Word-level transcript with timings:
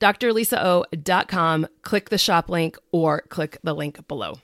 drlisao.com, 0.00 1.66
click 1.82 2.08
the 2.08 2.18
shop 2.18 2.48
link 2.48 2.78
or 2.90 3.20
click 3.28 3.58
the 3.62 3.74
link 3.74 4.08
below. 4.08 4.38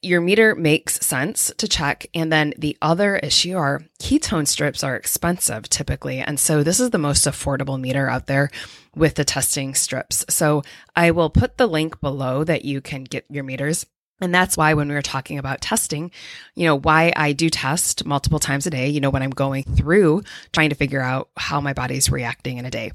Your 0.02 0.20
meter 0.20 0.54
makes 0.54 1.04
sense 1.04 1.52
to 1.58 1.68
check. 1.68 2.06
And 2.14 2.32
then 2.32 2.54
the 2.58 2.76
other 2.80 3.16
issue 3.16 3.56
are 3.56 3.82
ketone 4.00 4.46
strips 4.46 4.84
are 4.84 4.96
expensive 4.96 5.68
typically. 5.68 6.20
And 6.20 6.38
so 6.38 6.62
this 6.62 6.80
is 6.80 6.90
the 6.90 6.98
most 6.98 7.26
affordable 7.26 7.80
meter 7.80 8.08
out 8.08 8.26
there 8.26 8.50
with 8.94 9.14
the 9.14 9.24
testing 9.24 9.74
strips. 9.74 10.24
So 10.28 10.62
I 10.94 11.10
will 11.10 11.30
put 11.30 11.58
the 11.58 11.66
link 11.66 12.00
below 12.00 12.44
that 12.44 12.64
you 12.64 12.80
can 12.80 13.04
get 13.04 13.24
your 13.28 13.44
meters. 13.44 13.86
And 14.20 14.34
that's 14.34 14.56
why 14.56 14.72
when 14.74 14.88
we 14.88 14.94
were 14.94 15.02
talking 15.02 15.38
about 15.38 15.60
testing, 15.60 16.10
you 16.54 16.64
know, 16.64 16.78
why 16.78 17.12
I 17.14 17.32
do 17.32 17.50
test 17.50 18.06
multiple 18.06 18.38
times 18.38 18.66
a 18.66 18.70
day, 18.70 18.88
you 18.88 19.00
know, 19.00 19.10
when 19.10 19.22
I'm 19.22 19.30
going 19.30 19.64
through 19.64 20.22
trying 20.52 20.70
to 20.70 20.76
figure 20.76 21.02
out 21.02 21.28
how 21.36 21.60
my 21.60 21.74
body's 21.74 22.10
reacting 22.10 22.56
in 22.56 22.64
a 22.64 22.70
day. 22.70 22.92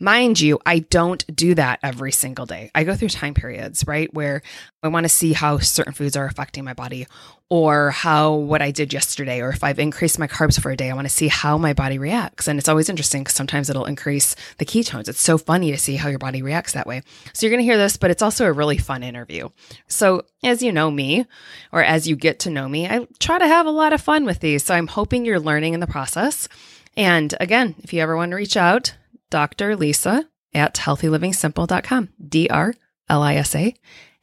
Mind 0.00 0.38
you, 0.38 0.60
I 0.64 0.78
don't 0.78 1.24
do 1.34 1.54
that 1.54 1.80
every 1.82 2.12
single 2.12 2.46
day. 2.46 2.70
I 2.74 2.84
go 2.84 2.94
through 2.94 3.08
time 3.08 3.34
periods, 3.34 3.84
right, 3.86 4.12
where 4.14 4.42
I 4.82 4.88
want 4.88 5.04
to 5.04 5.08
see 5.08 5.32
how 5.32 5.58
certain 5.58 5.92
foods 5.92 6.16
are 6.16 6.26
affecting 6.26 6.64
my 6.64 6.72
body 6.72 7.08
or 7.50 7.90
how 7.90 8.34
what 8.34 8.62
I 8.62 8.70
did 8.70 8.92
yesterday, 8.92 9.40
or 9.40 9.48
if 9.48 9.64
I've 9.64 9.78
increased 9.78 10.18
my 10.18 10.28
carbs 10.28 10.60
for 10.60 10.70
a 10.70 10.76
day, 10.76 10.90
I 10.90 10.94
want 10.94 11.06
to 11.06 11.14
see 11.14 11.28
how 11.28 11.58
my 11.58 11.72
body 11.72 11.98
reacts. 11.98 12.46
And 12.46 12.58
it's 12.58 12.68
always 12.68 12.88
interesting 12.88 13.22
because 13.22 13.34
sometimes 13.34 13.70
it'll 13.70 13.86
increase 13.86 14.36
the 14.58 14.66
ketones. 14.66 15.08
It's 15.08 15.22
so 15.22 15.38
funny 15.38 15.72
to 15.72 15.78
see 15.78 15.96
how 15.96 16.08
your 16.10 16.18
body 16.18 16.42
reacts 16.42 16.74
that 16.74 16.86
way. 16.86 17.02
So 17.32 17.46
you're 17.46 17.50
going 17.50 17.64
to 17.64 17.70
hear 17.70 17.78
this, 17.78 17.96
but 17.96 18.10
it's 18.10 18.22
also 18.22 18.46
a 18.46 18.52
really 18.52 18.78
fun 18.78 19.02
interview. 19.02 19.48
So 19.88 20.26
as 20.44 20.62
you 20.62 20.72
know 20.72 20.90
me, 20.90 21.26
or 21.72 21.82
as 21.82 22.06
you 22.06 22.16
get 22.16 22.38
to 22.40 22.50
know 22.50 22.68
me, 22.68 22.86
I 22.86 23.08
try 23.18 23.38
to 23.38 23.48
have 23.48 23.66
a 23.66 23.70
lot 23.70 23.92
of 23.92 24.00
fun 24.00 24.24
with 24.24 24.40
these. 24.40 24.62
So 24.62 24.74
I'm 24.74 24.86
hoping 24.86 25.24
you're 25.24 25.40
learning 25.40 25.74
in 25.74 25.80
the 25.80 25.86
process. 25.86 26.48
And 26.96 27.34
again, 27.40 27.76
if 27.82 27.92
you 27.92 28.00
ever 28.02 28.14
want 28.14 28.30
to 28.30 28.36
reach 28.36 28.56
out, 28.56 28.94
Dr. 29.30 29.76
Lisa 29.76 30.28
at 30.54 30.74
healthylivingsimple.com. 30.74 32.08
D 32.26 32.48
R 32.48 32.74
L 33.08 33.22
I 33.22 33.34
S 33.36 33.54
A 33.54 33.74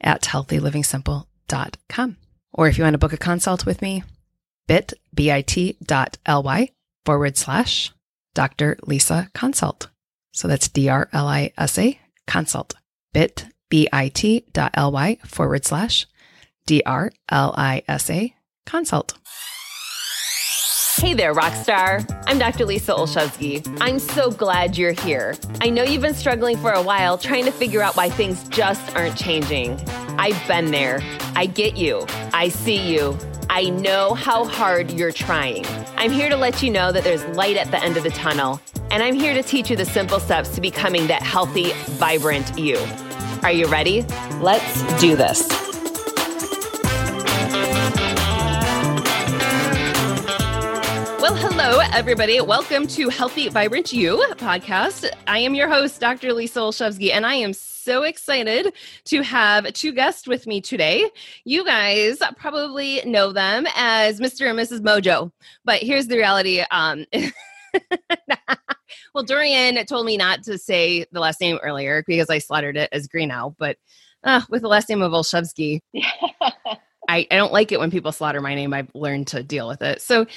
at 0.02 0.24
healthylivingsimple.com. 0.24 2.18
Or 2.54 2.68
if 2.68 2.78
you 2.78 2.84
want 2.84 2.94
to 2.94 3.00
book 3.00 3.14
a 3.14 3.18
consult 3.18 3.66
with 3.66 3.82
me, 3.82 4.04
bit, 4.68 4.94
bit 5.14 5.78
dot 5.84 6.18
ly 6.28 6.70
forward 7.06 7.38
slash 7.38 7.92
Dr. 8.34 8.78
Lisa 8.84 9.30
consult. 9.34 9.90
So 10.32 10.48
that's 10.48 10.70
D 10.70 10.90
R 10.90 11.10
L 11.14 11.28
I 11.28 11.52
S 11.58 11.78
A 11.78 12.00
consult. 12.28 12.76
Bit, 13.14 13.46
bit 13.70 13.90
dot 14.54 14.78
ly 14.78 15.18
forward 15.26 15.66
slash 15.66 16.06
D 16.66 16.82
R 16.86 17.12
L 17.30 17.54
I 17.58 17.84
S 17.88 18.10
A 18.10 18.34
consult. 18.66 19.18
Hey 20.98 21.14
there, 21.14 21.34
Rockstar. 21.34 22.06
I'm 22.26 22.40
Dr. 22.40 22.66
Lisa 22.66 22.94
Olszewski. 22.94 23.78
I'm 23.82 24.00
so 24.00 24.32
glad 24.32 24.78
you're 24.78 24.94
here. 24.94 25.36
I 25.60 25.70
know 25.70 25.84
you've 25.84 26.02
been 26.02 26.14
struggling 26.14 26.56
for 26.56 26.72
a 26.72 26.82
while 26.82 27.18
trying 27.18 27.44
to 27.44 27.52
figure 27.52 27.82
out 27.82 27.98
why 27.98 28.10
things 28.10 28.48
just 28.48 28.96
aren't 28.96 29.18
changing. 29.18 29.78
I've 30.18 30.42
been 30.48 30.72
there. 30.72 31.02
I 31.36 31.48
get 31.48 31.76
you. 31.76 32.06
I 32.32 32.48
see 32.48 32.78
you. 32.78 33.18
I 33.50 33.70
know 33.72 34.14
how 34.14 34.46
hard 34.46 34.90
you're 34.90 35.12
trying. 35.12 35.66
I'm 35.98 36.12
here 36.12 36.30
to 36.30 36.38
let 36.38 36.64
you 36.64 36.72
know 36.72 36.94
that 36.94 37.04
there's 37.04 37.26
light 37.36 37.58
at 37.58 37.72
the 37.72 37.84
end 37.84 37.98
of 37.98 38.04
the 38.04 38.12
tunnel, 38.12 38.62
and 38.90 39.04
I'm 39.04 39.16
here 39.16 39.34
to 39.34 39.44
teach 39.44 39.70
you 39.70 39.76
the 39.76 39.86
simple 39.86 40.22
steps 40.22 40.48
to 40.56 40.62
becoming 40.62 41.08
that 41.08 41.24
healthy, 41.24 41.74
vibrant 41.98 42.58
you. 42.58 42.78
Are 43.44 43.52
you 43.52 43.68
ready? 43.68 44.04
Let's 44.40 44.82
do 45.02 45.18
this. 45.18 45.75
Hello, 51.68 51.82
everybody. 51.94 52.40
Welcome 52.40 52.86
to 52.90 53.10
Healthy 53.10 53.50
Vibrant 53.50 53.92
You 53.92 54.24
podcast. 54.36 55.10
I 55.26 55.40
am 55.40 55.56
your 55.56 55.68
host, 55.68 56.00
Dr. 56.00 56.32
Lisa 56.32 56.60
Olszewski, 56.60 57.12
and 57.12 57.26
I 57.26 57.34
am 57.34 57.54
so 57.54 58.04
excited 58.04 58.72
to 59.06 59.24
have 59.24 59.74
two 59.74 59.92
guests 59.92 60.28
with 60.28 60.46
me 60.46 60.62
today. 60.62 61.10
You 61.44 61.66
guys 61.66 62.20
probably 62.38 63.02
know 63.04 63.34
them 63.34 63.66
as 63.76 64.20
Mr. 64.20 64.48
and 64.48 64.60
Mrs. 64.60 64.82
Mojo, 64.82 65.32
but 65.64 65.82
here's 65.82 66.06
the 66.06 66.18
reality. 66.18 66.62
Um, 66.70 67.08
well, 69.16 69.24
Dorian 69.24 69.84
told 69.88 70.06
me 70.06 70.18
not 70.18 70.44
to 70.44 70.60
say 70.60 71.08
the 71.12 71.20
last 71.20 71.42
name 71.42 71.58
earlier 71.64 72.04
because 72.06 72.30
I 72.30 72.38
slaughtered 72.38 72.78
it 72.78 72.90
as 72.92 73.08
Greenow, 73.08 73.56
but 73.58 73.78
uh, 74.24 74.42
with 74.52 74.62
the 74.62 74.68
last 74.68 74.88
name 74.88 75.02
of 75.02 75.14
Olszewski, 75.14 75.80
I, 77.10 77.28
I 77.32 77.36
don't 77.36 77.54
like 77.54 77.72
it 77.72 77.80
when 77.80 77.90
people 77.90 78.12
slaughter 78.12 78.42
my 78.42 78.54
name. 78.54 78.72
I've 78.72 78.94
learned 78.94 79.28
to 79.28 79.42
deal 79.42 79.68
with 79.68 79.82
it. 79.82 80.02
So, 80.02 80.28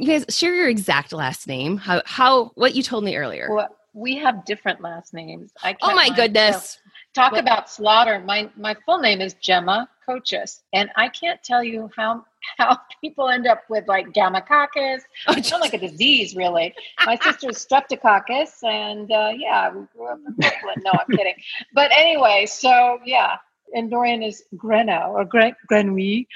you 0.00 0.06
guys 0.06 0.24
share 0.34 0.54
your 0.54 0.68
exact 0.68 1.12
last 1.12 1.46
name. 1.46 1.76
How 1.76 2.02
how 2.06 2.52
what 2.54 2.74
you 2.74 2.82
told 2.82 3.04
me 3.04 3.16
earlier. 3.16 3.48
Well, 3.54 3.68
we 3.92 4.16
have 4.16 4.44
different 4.44 4.80
last 4.80 5.12
names. 5.12 5.52
I 5.62 5.76
oh 5.82 5.94
my 5.94 6.08
goodness! 6.10 6.72
So 6.72 6.90
talk 7.14 7.32
well, 7.32 7.40
about 7.40 7.70
slaughter. 7.70 8.20
My 8.20 8.50
my 8.56 8.74
full 8.86 8.98
name 8.98 9.20
is 9.20 9.34
Gemma 9.34 9.88
Kochis, 10.08 10.60
and 10.72 10.90
I 10.96 11.08
can't 11.08 11.42
tell 11.42 11.62
you 11.62 11.90
how 11.96 12.24
how 12.58 12.78
people 13.02 13.28
end 13.28 13.46
up 13.46 13.64
with 13.68 13.88
like 13.88 14.08
gammacoccus. 14.08 15.02
Oh, 15.26 15.34
it's 15.36 15.50
not 15.50 15.60
like 15.60 15.74
a 15.74 15.78
disease, 15.78 16.34
really. 16.34 16.74
My 17.04 17.16
sister's 17.16 17.66
streptococcus, 17.70 18.64
and 18.64 19.10
uh, 19.12 19.32
yeah, 19.36 19.70
we 19.70 19.86
grew 19.94 20.08
up 20.08 20.18
in 20.26 20.34
Brooklyn. 20.34 20.76
No, 20.78 20.92
I'm 20.92 21.16
kidding. 21.16 21.34
But 21.74 21.90
anyway, 21.94 22.46
so 22.46 22.98
yeah, 23.04 23.36
and 23.74 23.90
Dorian 23.90 24.22
is 24.22 24.44
Greno 24.56 25.12
or 25.12 25.26
Gren 25.26 25.54
Grenouille. 25.70 26.26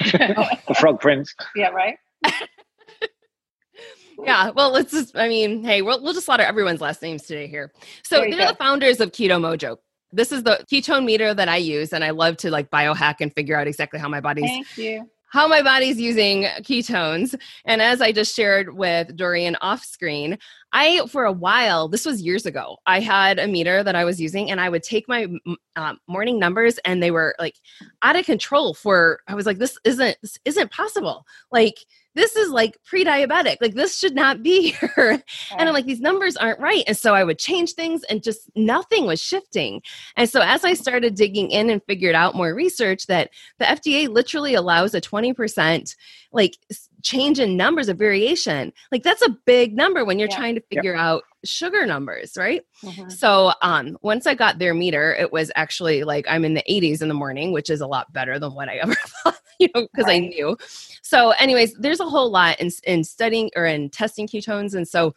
the 0.00 0.76
Frog 0.80 1.00
Prince. 1.00 1.32
Yeah, 1.54 1.68
right 1.68 1.96
yeah 4.22 4.50
well 4.50 4.70
let's 4.70 4.92
just 4.92 5.16
i 5.16 5.28
mean 5.28 5.62
hey 5.62 5.82
we'll, 5.82 6.02
we'll 6.02 6.12
just 6.12 6.26
slaughter 6.26 6.42
everyone's 6.42 6.80
last 6.80 7.02
names 7.02 7.22
today 7.22 7.46
here 7.46 7.72
so 8.02 8.20
they're 8.20 8.30
go. 8.30 8.48
the 8.48 8.56
founders 8.56 9.00
of 9.00 9.10
keto 9.12 9.40
mojo 9.40 9.76
this 10.12 10.30
is 10.30 10.42
the 10.42 10.64
ketone 10.70 11.04
meter 11.04 11.34
that 11.34 11.48
i 11.48 11.56
use 11.56 11.92
and 11.92 12.04
i 12.04 12.10
love 12.10 12.36
to 12.36 12.50
like 12.50 12.70
biohack 12.70 13.16
and 13.20 13.32
figure 13.34 13.56
out 13.56 13.66
exactly 13.66 13.98
how 13.98 14.08
my 14.08 14.20
body's 14.20 14.44
Thank 14.44 14.78
you. 14.78 15.10
how 15.30 15.48
my 15.48 15.62
body's 15.62 16.00
using 16.00 16.44
ketones 16.60 17.34
and 17.64 17.82
as 17.82 18.00
i 18.00 18.12
just 18.12 18.34
shared 18.34 18.76
with 18.76 19.16
dorian 19.16 19.56
off 19.60 19.84
screen 19.84 20.38
i 20.72 21.04
for 21.08 21.24
a 21.24 21.32
while 21.32 21.88
this 21.88 22.06
was 22.06 22.22
years 22.22 22.46
ago 22.46 22.76
i 22.86 23.00
had 23.00 23.38
a 23.38 23.48
meter 23.48 23.82
that 23.82 23.96
i 23.96 24.04
was 24.04 24.20
using 24.20 24.50
and 24.50 24.60
i 24.60 24.68
would 24.68 24.82
take 24.82 25.08
my 25.08 25.26
uh, 25.76 25.94
morning 26.06 26.38
numbers 26.38 26.78
and 26.84 27.02
they 27.02 27.10
were 27.10 27.34
like 27.38 27.56
out 28.02 28.16
of 28.16 28.24
control 28.24 28.74
for 28.74 29.20
i 29.26 29.34
was 29.34 29.46
like 29.46 29.58
this 29.58 29.76
isn't 29.84 30.16
this 30.22 30.38
isn't 30.44 30.70
possible 30.70 31.26
like 31.50 31.78
this 32.14 32.36
is 32.36 32.50
like 32.50 32.78
pre-diabetic 32.84 33.56
like 33.60 33.74
this 33.74 33.98
should 33.98 34.14
not 34.14 34.42
be 34.42 34.70
here. 34.80 35.22
And 35.58 35.68
i'm 35.68 35.74
like 35.74 35.86
these 35.86 36.00
numbers 36.00 36.36
aren't 36.36 36.60
right. 36.60 36.84
And 36.86 36.96
so 36.96 37.14
i 37.14 37.24
would 37.24 37.38
change 37.38 37.72
things 37.72 38.02
and 38.04 38.22
just 38.22 38.50
nothing 38.56 39.06
was 39.06 39.22
shifting. 39.22 39.82
And 40.16 40.28
so 40.28 40.40
as 40.40 40.64
i 40.64 40.74
started 40.74 41.14
digging 41.14 41.50
in 41.50 41.70
and 41.70 41.82
figured 41.86 42.14
out 42.14 42.34
more 42.34 42.54
research 42.54 43.06
that 43.06 43.30
the 43.58 43.64
fda 43.64 44.08
literally 44.08 44.54
allows 44.54 44.94
a 44.94 45.00
20% 45.00 45.94
like 46.32 46.56
change 47.04 47.38
in 47.38 47.56
numbers 47.56 47.88
of 47.88 47.98
variation 47.98 48.72
like 48.90 49.02
that's 49.02 49.22
a 49.22 49.36
big 49.44 49.76
number 49.76 50.04
when 50.04 50.18
you're 50.18 50.28
yeah. 50.30 50.36
trying 50.36 50.54
to 50.54 50.60
figure 50.62 50.94
yep. 50.94 51.00
out 51.00 51.22
sugar 51.44 51.84
numbers 51.84 52.32
right 52.36 52.62
mm-hmm. 52.82 53.08
so 53.10 53.52
um 53.60 53.96
once 54.00 54.26
i 54.26 54.34
got 54.34 54.58
their 54.58 54.72
meter 54.72 55.14
it 55.14 55.30
was 55.30 55.52
actually 55.54 56.02
like 56.02 56.24
i'm 56.28 56.46
in 56.46 56.54
the 56.54 56.64
80s 56.68 57.02
in 57.02 57.08
the 57.08 57.14
morning 57.14 57.52
which 57.52 57.68
is 57.68 57.82
a 57.82 57.86
lot 57.86 58.10
better 58.12 58.38
than 58.38 58.54
what 58.54 58.70
i 58.70 58.76
ever 58.82 58.94
thought 59.22 59.38
you 59.60 59.68
know 59.74 59.86
because 59.92 60.06
right. 60.06 60.22
i 60.22 60.26
knew 60.26 60.56
so 61.02 61.30
anyways 61.32 61.74
there's 61.74 62.00
a 62.00 62.08
whole 62.08 62.30
lot 62.30 62.58
in, 62.58 62.70
in 62.84 63.04
studying 63.04 63.50
or 63.54 63.66
in 63.66 63.90
testing 63.90 64.26
ketones 64.26 64.74
and 64.74 64.88
so 64.88 65.14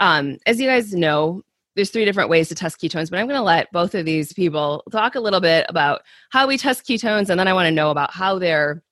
um 0.00 0.38
as 0.46 0.58
you 0.58 0.66
guys 0.66 0.94
know 0.94 1.42
there's 1.74 1.90
three 1.90 2.06
different 2.06 2.30
ways 2.30 2.48
to 2.48 2.54
test 2.54 2.80
ketones 2.80 3.10
but 3.10 3.18
i'm 3.18 3.26
going 3.26 3.38
to 3.38 3.42
let 3.42 3.70
both 3.72 3.94
of 3.94 4.06
these 4.06 4.32
people 4.32 4.82
talk 4.90 5.14
a 5.14 5.20
little 5.20 5.40
bit 5.40 5.66
about 5.68 6.00
how 6.30 6.46
we 6.46 6.56
test 6.56 6.86
ketones 6.86 7.28
and 7.28 7.38
then 7.38 7.46
i 7.46 7.52
want 7.52 7.66
to 7.66 7.70
know 7.70 7.90
about 7.90 8.10
how 8.10 8.38
they're 8.38 8.82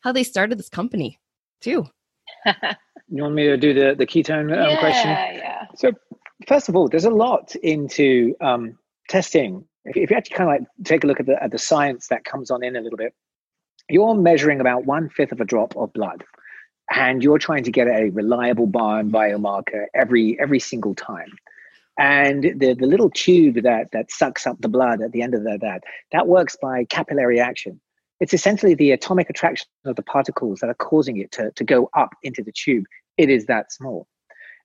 how 0.00 0.10
they 0.10 0.24
started 0.24 0.58
this 0.58 0.68
company 0.68 1.19
too. 1.60 1.84
you 2.46 3.22
want 3.22 3.34
me 3.34 3.44
to 3.44 3.56
do 3.56 3.74
the, 3.74 3.94
the 3.96 4.06
ketone 4.06 4.52
um, 4.52 4.70
yeah, 4.70 4.80
question? 4.80 5.10
Yeah. 5.10 5.66
So, 5.76 5.92
first 6.46 6.68
of 6.68 6.76
all, 6.76 6.88
there's 6.88 7.04
a 7.04 7.10
lot 7.10 7.54
into 7.56 8.34
um, 8.40 8.78
testing. 9.08 9.64
If, 9.84 9.96
if, 9.96 10.10
you 10.10 10.16
actually 10.16 10.36
kind 10.36 10.50
of 10.50 10.60
like 10.60 10.68
take 10.84 11.04
a 11.04 11.06
look 11.06 11.20
at 11.20 11.26
the, 11.26 11.42
at 11.42 11.50
the 11.50 11.58
science 11.58 12.08
that 12.08 12.24
comes 12.24 12.50
on 12.50 12.62
in 12.62 12.76
a 12.76 12.80
little 12.80 12.98
bit, 12.98 13.14
you're 13.88 14.14
measuring 14.14 14.60
about 14.60 14.84
one 14.86 15.08
fifth 15.08 15.32
of 15.32 15.40
a 15.40 15.44
drop 15.44 15.76
of 15.76 15.92
blood 15.92 16.24
and 16.90 17.22
you're 17.22 17.38
trying 17.38 17.64
to 17.64 17.70
get 17.70 17.86
a 17.86 18.10
reliable 18.10 18.66
biomarker 18.66 19.86
every 19.94 20.38
every 20.40 20.58
single 20.58 20.94
time 20.94 21.30
and 21.98 22.44
the, 22.58 22.74
the 22.74 22.86
little 22.86 23.10
tube 23.10 23.62
that 23.62 23.88
that 23.92 24.10
sucks 24.10 24.46
up 24.46 24.56
the 24.60 24.68
blood 24.68 25.00
at 25.00 25.12
the 25.12 25.22
end 25.22 25.34
of 25.34 25.42
the, 25.44 25.58
that 25.60 25.82
that 26.12 26.26
works 26.26 26.56
by 26.60 26.84
capillary 26.84 27.40
action 27.40 27.80
it's 28.20 28.34
essentially 28.34 28.74
the 28.74 28.92
atomic 28.92 29.30
attraction 29.30 29.66
of 29.84 29.96
the 29.96 30.02
particles 30.02 30.60
that 30.60 30.68
are 30.68 30.74
causing 30.74 31.16
it 31.16 31.32
to, 31.32 31.50
to 31.52 31.64
go 31.64 31.88
up 31.94 32.10
into 32.22 32.42
the 32.42 32.52
tube. 32.52 32.84
It 33.16 33.30
is 33.30 33.46
that 33.46 33.72
small. 33.72 34.06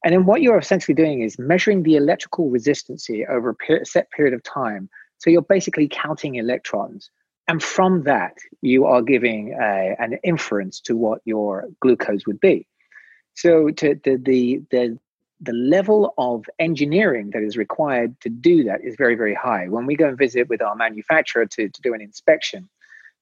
And 0.03 0.13
then 0.13 0.25
what 0.25 0.41
you're 0.41 0.59
essentially 0.59 0.93
doing 0.93 1.21
is 1.21 1.39
measuring 1.39 1.83
the 1.83 1.95
electrical 1.95 2.49
resistance 2.49 3.09
over 3.29 3.49
a 3.49 3.55
per- 3.55 3.85
set 3.85 4.11
period 4.11 4.33
of 4.33 4.43
time. 4.43 4.89
So 5.17 5.29
you're 5.29 5.41
basically 5.41 5.87
counting 5.87 6.35
electrons. 6.35 7.09
And 7.47 7.63
from 7.63 8.03
that, 8.03 8.33
you 8.61 8.85
are 8.85 9.01
giving 9.01 9.53
a, 9.59 9.95
an 9.99 10.19
inference 10.23 10.79
to 10.81 10.95
what 10.95 11.21
your 11.25 11.65
glucose 11.79 12.27
would 12.27 12.39
be. 12.39 12.67
So 13.35 13.69
to 13.69 13.99
the, 14.03 14.17
the, 14.17 14.61
the, 14.69 14.99
the 15.41 15.53
level 15.53 16.13
of 16.17 16.45
engineering 16.59 17.31
that 17.31 17.43
is 17.43 17.57
required 17.57 18.19
to 18.21 18.29
do 18.29 18.63
that 18.65 18.83
is 18.83 18.95
very, 18.97 19.15
very 19.15 19.35
high. 19.35 19.67
When 19.69 19.85
we 19.85 19.95
go 19.95 20.07
and 20.07 20.17
visit 20.17 20.49
with 20.49 20.61
our 20.61 20.75
manufacturer 20.75 21.45
to, 21.45 21.69
to 21.69 21.81
do 21.81 21.93
an 21.93 22.01
inspection, 22.01 22.69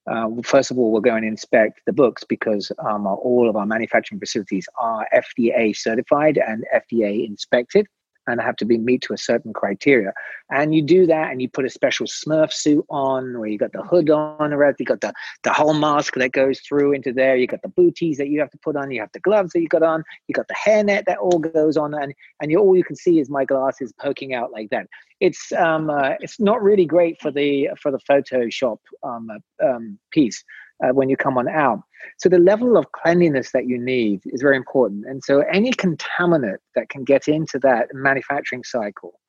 uh, 0.09 0.29
first 0.43 0.71
of 0.71 0.77
all, 0.77 0.91
we're 0.91 0.99
going 0.99 1.21
to 1.21 1.27
inspect 1.27 1.81
the 1.85 1.93
books 1.93 2.23
because 2.23 2.71
um, 2.79 3.07
all 3.07 3.49
of 3.49 3.55
our 3.55 3.65
manufacturing 3.65 4.19
facilities 4.19 4.67
are 4.77 5.07
FDA 5.13 5.75
certified 5.75 6.37
and 6.37 6.65
FDA 6.75 7.25
inspected 7.25 7.87
and 8.27 8.41
have 8.41 8.55
to 8.57 8.65
be 8.65 8.77
meet 8.77 9.01
to 9.03 9.13
a 9.13 9.17
certain 9.17 9.53
criteria. 9.53 10.13
And 10.49 10.73
you 10.73 10.81
do 10.81 11.05
that 11.07 11.31
and 11.31 11.41
you 11.41 11.49
put 11.49 11.65
a 11.65 11.69
special 11.69 12.05
Smurf 12.05 12.51
suit 12.51 12.85
on 12.89 13.39
where 13.39 13.49
you 13.49 13.57
got 13.57 13.73
the 13.73 13.83
hood 13.83 14.09
on 14.09 14.53
around, 14.53 14.75
you 14.79 14.85
got 14.85 15.01
the, 15.01 15.13
the 15.43 15.53
whole 15.53 15.73
mask 15.73 16.15
that 16.15 16.31
goes 16.31 16.59
through 16.59 16.93
into 16.93 17.11
there, 17.13 17.35
you 17.35 17.47
got 17.47 17.61
the 17.61 17.69
booties 17.69 18.17
that 18.17 18.29
you 18.29 18.39
have 18.39 18.51
to 18.51 18.59
put 18.59 18.75
on, 18.75 18.91
you 18.91 19.01
have 19.01 19.11
the 19.13 19.19
gloves 19.19 19.53
that 19.53 19.61
you 19.61 19.67
got 19.67 19.83
on, 19.83 20.03
you 20.27 20.33
got 20.33 20.47
the 20.47 20.55
hairnet 20.55 21.05
that 21.05 21.17
all 21.17 21.39
goes 21.39 21.77
on, 21.77 21.93
and, 21.93 22.13
and 22.41 22.51
you, 22.51 22.59
all 22.59 22.75
you 22.75 22.83
can 22.83 22.95
see 22.95 23.19
is 23.19 23.29
my 23.29 23.45
glasses 23.45 23.93
poking 23.99 24.33
out 24.33 24.51
like 24.51 24.69
that 24.69 24.87
it's 25.19 25.53
um, 25.53 25.89
uh, 25.89 26.15
it's 26.19 26.37
not 26.37 26.61
really 26.61 26.85
great 26.85 27.19
for 27.21 27.31
the 27.31 27.69
for 27.81 27.91
the 27.91 27.99
Photoshop 28.09 28.77
um, 29.03 29.29
uh, 29.29 29.65
um, 29.65 29.97
piece 30.11 30.43
uh, 30.83 30.89
when 30.89 31.09
you 31.09 31.17
come 31.17 31.37
on 31.37 31.47
out. 31.47 31.81
So 32.17 32.29
the 32.29 32.39
level 32.39 32.77
of 32.77 32.91
cleanliness 32.91 33.51
that 33.51 33.67
you 33.67 33.77
need 33.77 34.21
is 34.25 34.41
very 34.41 34.57
important, 34.57 35.05
and 35.05 35.23
so 35.23 35.41
any 35.51 35.71
contaminant 35.71 36.57
that 36.75 36.89
can 36.89 37.03
get 37.03 37.27
into 37.27 37.59
that 37.59 37.87
manufacturing 37.93 38.63
cycle 38.63 39.19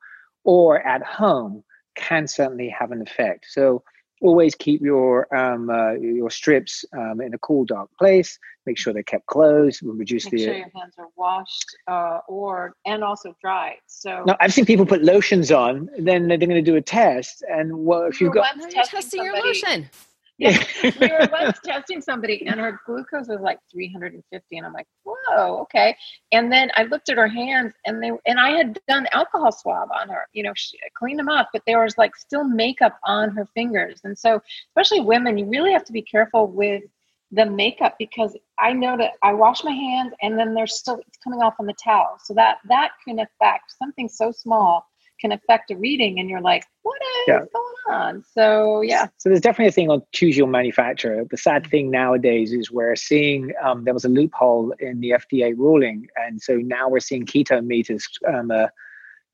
or 0.45 0.81
at 0.87 1.03
home 1.03 1.65
can 1.97 2.27
certainly 2.27 2.69
have 2.69 2.91
an 2.91 3.03
effect. 3.03 3.47
So 3.49 3.83
always 4.21 4.55
keep 4.55 4.81
your 4.81 5.33
um, 5.37 5.71
uh, 5.71 5.93
your 5.93 6.31
strips 6.31 6.85
um, 6.97 7.21
in 7.21 7.35
a 7.35 7.39
cool, 7.39 7.65
dark 7.65 7.91
place. 7.99 8.39
Make 8.67 8.79
sure 8.79 8.93
they're 8.93 9.03
kept 9.03 9.27
closed. 9.27 9.81
We'll 9.83 9.95
reduce 9.95 10.25
Make 10.27 10.33
the. 10.33 10.45
Sure 10.45 10.55
your 10.55 10.71
hands 10.75 10.95
are 10.99 11.09
washed 11.17 11.77
uh, 11.87 12.21
or 12.29 12.75
and 12.87 13.05
also 13.05 13.37
dried. 13.41 13.77
So. 13.87 14.25
No, 14.27 14.37
I've 14.41 14.53
seen 14.53 14.65
people 14.65 14.87
put 14.87 15.03
lotions 15.03 15.53
on. 15.53 15.89
Then 15.99 16.29
they're 16.29 16.39
going 16.39 16.51
to 16.51 16.63
do 16.63 16.77
a 16.77 16.83
test, 16.83 17.45
and 17.49 17.85
well, 17.85 18.05
if 18.05 18.21
you've 18.21 18.33
got. 18.33 18.55
testing 18.71 19.01
somebody, 19.03 19.25
your 19.25 19.47
lotion. 19.47 19.91
Yeah, 20.39 20.59
we 21.01 21.09
were 21.09 21.29
once 21.31 21.61
testing 21.65 22.01
somebody, 22.01 22.45
and 22.47 22.59
her 22.59 22.81
glucose 22.87 23.29
was 23.29 23.41
like 23.41 23.59
350, 23.71 24.57
and 24.57 24.67
I'm 24.67 24.73
like, 24.73 24.89
"Whoa, 25.05 25.59
okay." 25.63 25.97
And 26.33 26.51
then 26.51 26.71
I 26.75 26.85
looked 26.85 27.09
at 27.09 27.19
her 27.19 27.29
hands, 27.29 27.75
and 27.87 28.03
they 28.03 28.11
and 28.27 28.41
I 28.41 28.51
had 28.51 28.79
done 28.89 29.07
alcohol 29.13 29.53
swab 29.53 29.91
on 29.95 30.09
her, 30.09 30.27
you 30.33 30.43
know, 30.43 30.53
she 30.57 30.77
cleaned 30.99 31.21
them 31.21 31.29
up, 31.29 31.51
but 31.53 31.63
there 31.67 31.83
was 31.83 31.97
like 31.99 32.17
still 32.17 32.45
makeup 32.45 32.99
on 33.05 33.31
her 33.31 33.47
fingers, 33.55 34.01
and 34.05 34.19
so 34.19 34.43
especially 34.71 35.01
women, 35.01 35.39
you 35.39 35.47
really 35.47 35.73
have 35.73 35.85
to 35.85 35.93
be 35.93 36.03
careful 36.03 36.49
with 36.49 36.83
the 37.31 37.47
makeup 37.47 37.95
because 37.99 38.37
I 38.59 38.73
know 38.73 38.97
that 38.97 39.13
I 39.23 39.33
wash 39.33 39.65
my 39.65 39.73
hands 39.73 40.13
and 40.23 40.39
then 40.39 40.55
there's 40.55 40.77
still 40.79 41.01
it's 41.07 41.19
coming 41.23 41.43
off 41.43 41.55
on 41.59 41.67
the 41.67 41.75
towel. 41.83 42.17
So 42.23 42.35
that 42.35 42.59
that 42.69 42.93
can 43.07 43.19
affect 43.19 43.75
something 43.79 44.09
so 44.09 44.31
small 44.31 44.87
can 45.21 45.33
affect 45.33 45.71
a 45.71 45.77
reading 45.77 46.19
and 46.19 46.29
you're 46.29 46.41
like, 46.41 46.65
what 46.83 47.01
is 47.03 47.25
yeah. 47.29 47.39
going 47.39 47.97
on? 47.97 48.25
So 48.33 48.83
yeah. 48.83 49.07
So 49.19 49.29
there's 49.29 49.41
definitely 49.41 49.69
a 49.69 49.73
thing 49.73 49.91
on 49.91 50.03
choose 50.13 50.37
your 50.37 50.47
manufacturer. 50.47 51.25
The 51.31 51.37
sad 51.37 51.67
thing 51.67 51.91
nowadays 51.91 52.53
is 52.53 52.71
we're 52.71 52.97
seeing 52.97 53.53
um, 53.63 53.85
there 53.85 53.95
was 53.95 54.05
a 54.05 54.09
loophole 54.09 54.75
in 54.79 55.01
the 55.01 55.11
FDA 55.11 55.57
ruling, 55.57 56.09
and 56.17 56.41
so 56.41 56.57
now 56.57 56.89
we're 56.89 57.01
seeing 57.01 57.25
ketone 57.25 57.67
meters 57.67 58.07
um, 58.27 58.51
uh, 58.51 58.67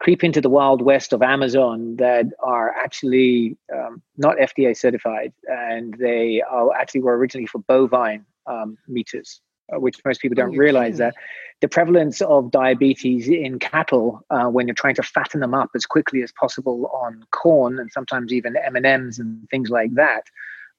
creep 0.00 0.25
into 0.25 0.40
the 0.40 0.50
wild 0.50 0.82
west 0.82 1.12
of 1.12 1.22
Amazon 1.22 1.96
that 1.96 2.26
are 2.42 2.75
actually 2.75 3.56
um, 3.75 4.02
not 4.16 4.37
FDA 4.38 4.76
certified, 4.76 5.32
and 5.46 5.94
they 5.99 6.42
are 6.42 6.72
actually 6.75 7.02
were 7.02 7.16
originally 7.16 7.46
for 7.46 7.58
bovine 7.58 8.25
um, 8.46 8.76
meters, 8.88 9.40
which 9.74 9.96
most 10.04 10.20
people 10.20 10.34
don't 10.34 10.54
oh, 10.54 10.58
realize 10.58 10.94
kidding. 10.94 10.98
that 10.98 11.14
the 11.60 11.68
prevalence 11.68 12.20
of 12.22 12.50
diabetes 12.50 13.28
in 13.28 13.58
cattle 13.58 14.22
uh, 14.30 14.46
when 14.46 14.66
you're 14.66 14.74
trying 14.74 14.94
to 14.94 15.02
fatten 15.02 15.40
them 15.40 15.54
up 15.54 15.70
as 15.74 15.84
quickly 15.86 16.22
as 16.22 16.32
possible 16.32 16.90
on 16.92 17.22
corn 17.32 17.78
and 17.78 17.90
sometimes 17.92 18.32
even 18.32 18.56
M&Ms 18.56 19.18
and 19.18 19.48
things 19.50 19.68
like 19.70 19.94
that 19.94 20.24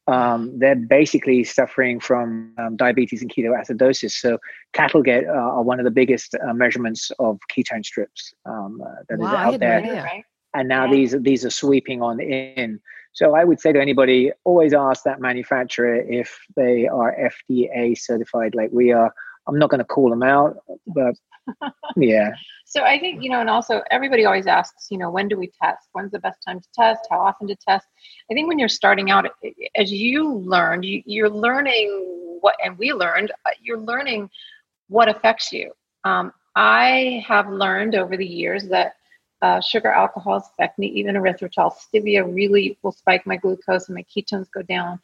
um, 0.08 0.58
they're 0.58 0.76
basically 0.76 1.44
suffering 1.44 2.00
from 2.00 2.54
um, 2.58 2.76
diabetes 2.76 3.22
and 3.22 3.32
ketoacidosis. 3.32 4.12
So 4.12 4.40
cattle 4.74 5.02
get 5.02 5.26
uh, 5.26 5.30
are 5.32 5.64
one 5.64 5.80
of 5.80 5.86
the 5.86 5.92
biggest 5.92 6.36
uh, 6.36 6.54
measurements 6.54 7.12
of 7.20 7.40
ketone 7.56 7.86
strips 7.86 8.34
um, 8.46 8.82
uh, 8.84 9.04
that 9.10 9.20
wow, 9.20 9.28
is 9.28 9.34
out 9.34 9.60
there. 9.60 10.24
and 10.54 10.68
now 10.68 10.86
yeah. 10.86 10.92
these 10.92 11.16
these 11.22 11.46
are 11.46 11.50
sweeping 11.50 12.02
on 12.02 12.20
in. 12.20 12.80
So 13.14 13.36
I 13.36 13.44
would 13.44 13.60
say 13.60 13.74
to 13.74 13.82
anybody, 13.82 14.32
always 14.46 14.74
ask 14.74 15.04
that 15.04 15.20
manufacturer 15.20 15.96
if 15.96 16.38
they 16.56 16.88
are 16.88 17.16
FDA 17.48 17.98
certified, 17.98 18.56
like 18.56 18.70
we 18.72 18.92
are. 18.92 19.14
I'm 19.48 19.58
not 19.58 19.72
going 19.72 19.80
to 19.80 19.86
call 19.86 20.10
them 20.10 20.22
out, 20.22 20.58
but 20.86 21.16
yeah. 21.98 22.32
So 22.66 22.84
I 22.84 23.00
think, 23.00 23.22
you 23.22 23.30
know, 23.30 23.42
and 23.42 23.50
also 23.50 23.82
everybody 23.92 24.24
always 24.24 24.48
asks, 24.48 24.88
you 24.90 24.98
know, 24.98 25.10
when 25.10 25.28
do 25.28 25.38
we 25.38 25.52
test? 25.62 25.90
When's 25.92 26.12
the 26.12 26.20
best 26.20 26.40
time 26.48 26.60
to 26.60 26.68
test? 26.74 27.02
How 27.10 27.20
often 27.20 27.48
to 27.48 27.56
test? 27.56 27.88
I 28.30 28.34
think 28.34 28.48
when 28.48 28.60
you're 28.60 28.70
starting 28.70 29.12
out, 29.12 29.28
as 29.76 29.92
you 29.92 30.36
learned, 30.36 30.86
you, 30.86 31.26
are 31.26 31.30
learning 31.30 32.38
what, 32.40 32.56
and 32.64 32.78
we 32.78 32.94
learned, 32.94 33.32
uh, 33.46 33.50
you're 33.62 33.80
learning 33.80 34.30
what 34.88 35.10
affects 35.10 35.52
you. 35.52 35.72
Um, 36.06 36.32
I 36.56 37.26
have 37.28 37.50
learned 37.50 37.96
over 37.96 38.16
the 38.16 38.26
years 38.26 38.68
that 38.70 38.94
uh, 39.42 39.62
sugar 39.62 39.90
alcohols 39.90 40.44
affect 40.54 40.78
me, 40.78 40.88
even 40.88 41.16
erythritol. 41.16 41.74
Stevia 41.74 42.24
really 42.24 42.78
will 42.82 42.92
spike 42.92 43.26
my 43.26 43.38
glucose 43.38 43.88
and 43.88 43.96
my 43.96 44.04
ketones 44.04 44.48
go 44.54 44.62
down. 44.62 45.00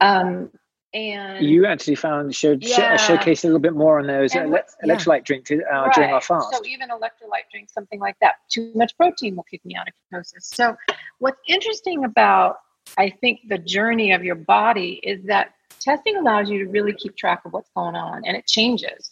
Um, 0.00 0.50
and 0.94 1.44
you 1.44 1.64
actually 1.64 1.94
found 1.94 2.34
showed 2.34 2.62
yeah. 2.62 2.96
showcase 2.96 3.44
a 3.44 3.46
little 3.46 3.60
bit 3.60 3.74
more 3.74 3.98
on 3.98 4.06
those 4.06 4.34
ele- 4.36 4.58
electrolyte 4.84 5.24
drinks 5.24 5.50
uh, 5.50 5.56
right. 5.56 5.94
during 5.94 6.12
our 6.12 6.20
fast. 6.20 6.52
So 6.52 6.60
even 6.66 6.90
electrolyte 6.90 7.48
drinks, 7.50 7.72
something 7.72 7.98
like 7.98 8.16
that. 8.20 8.34
Too 8.50 8.72
much 8.74 8.94
protein 8.98 9.36
will 9.36 9.44
kick 9.44 9.64
me 9.64 9.74
out 9.74 9.88
of 9.88 9.94
ketosis. 10.12 10.42
So 10.42 10.76
what's 11.18 11.40
interesting 11.48 12.04
about 12.04 12.58
I 12.98 13.10
think 13.10 13.40
the 13.48 13.58
journey 13.58 14.12
of 14.12 14.22
your 14.22 14.34
body 14.34 15.00
is 15.02 15.24
that 15.24 15.54
testing 15.80 16.16
allows 16.16 16.50
you 16.50 16.64
to 16.64 16.70
really 16.70 16.92
keep 16.92 17.16
track 17.16 17.42
of 17.44 17.52
what's 17.52 17.70
going 17.74 17.94
on, 17.94 18.22
and 18.26 18.36
it 18.36 18.46
changes. 18.46 19.11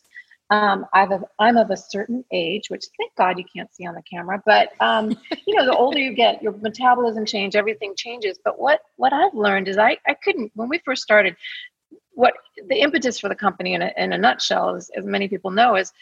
Um, 0.51 0.85
I've 0.93 1.13
a, 1.13 1.23
I'm 1.39 1.57
of 1.57 1.71
a 1.71 1.77
certain 1.77 2.25
age, 2.33 2.71
which 2.71 2.85
thank 2.99 3.15
God 3.17 3.39
you 3.39 3.45
can't 3.45 3.73
see 3.73 3.87
on 3.87 3.95
the 3.95 4.03
camera, 4.03 4.43
but 4.45 4.71
um, 4.81 5.11
you 5.47 5.55
know, 5.55 5.65
the 5.65 5.77
older 5.77 5.99
you 5.99 6.13
get, 6.15 6.43
your 6.43 6.53
metabolism 6.53 7.25
change, 7.25 7.55
everything 7.55 7.95
changes. 7.97 8.39
But 8.45 8.59
what 8.59 8.81
what 8.97 9.13
I've 9.13 9.35
learned 9.35 9.69
is 9.69 9.79
I 9.79 9.99
I 10.07 10.15
couldn't 10.15 10.51
when 10.55 10.69
we 10.69 10.81
first 10.85 11.03
started 11.03 11.37
what 12.15 12.35
the 12.69 12.81
impetus 12.81 13.19
for 13.19 13.29
the 13.29 13.35
company 13.35 13.75
in 13.75 13.83
a, 13.83 13.93
in 13.97 14.13
a 14.13 14.19
nutshell, 14.19 14.75
as, 14.75 14.91
as 14.97 15.07
many 15.07 15.29
people 15.29 15.51
know, 15.51 15.77
is 15.77 15.93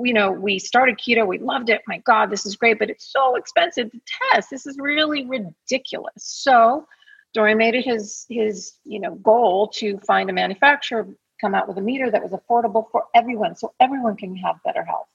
you 0.00 0.12
know 0.12 0.30
we 0.30 0.58
started 0.58 0.98
keto 0.98 1.26
we 1.26 1.38
loved 1.38 1.70
it 1.70 1.80
my 1.86 1.98
god 1.98 2.30
this 2.30 2.44
is 2.44 2.56
great 2.56 2.78
but 2.78 2.90
it's 2.90 3.12
so 3.12 3.36
expensive 3.36 3.90
to 3.92 4.00
test 4.32 4.50
this 4.50 4.66
is 4.66 4.76
really 4.80 5.24
ridiculous 5.24 6.10
so 6.16 6.86
Dory 7.32 7.54
made 7.54 7.74
it 7.74 7.84
his 7.84 8.26
his 8.28 8.72
you 8.84 8.98
know 9.00 9.14
goal 9.16 9.68
to 9.74 9.98
find 9.98 10.30
a 10.30 10.32
manufacturer 10.32 11.06
come 11.44 11.54
out 11.54 11.68
with 11.68 11.78
a 11.78 11.80
meter 11.80 12.10
that 12.10 12.22
was 12.22 12.32
affordable 12.32 12.90
for 12.90 13.04
everyone 13.14 13.54
so 13.54 13.72
everyone 13.80 14.16
can 14.16 14.34
have 14.34 14.56
better 14.64 14.84
health 14.84 15.08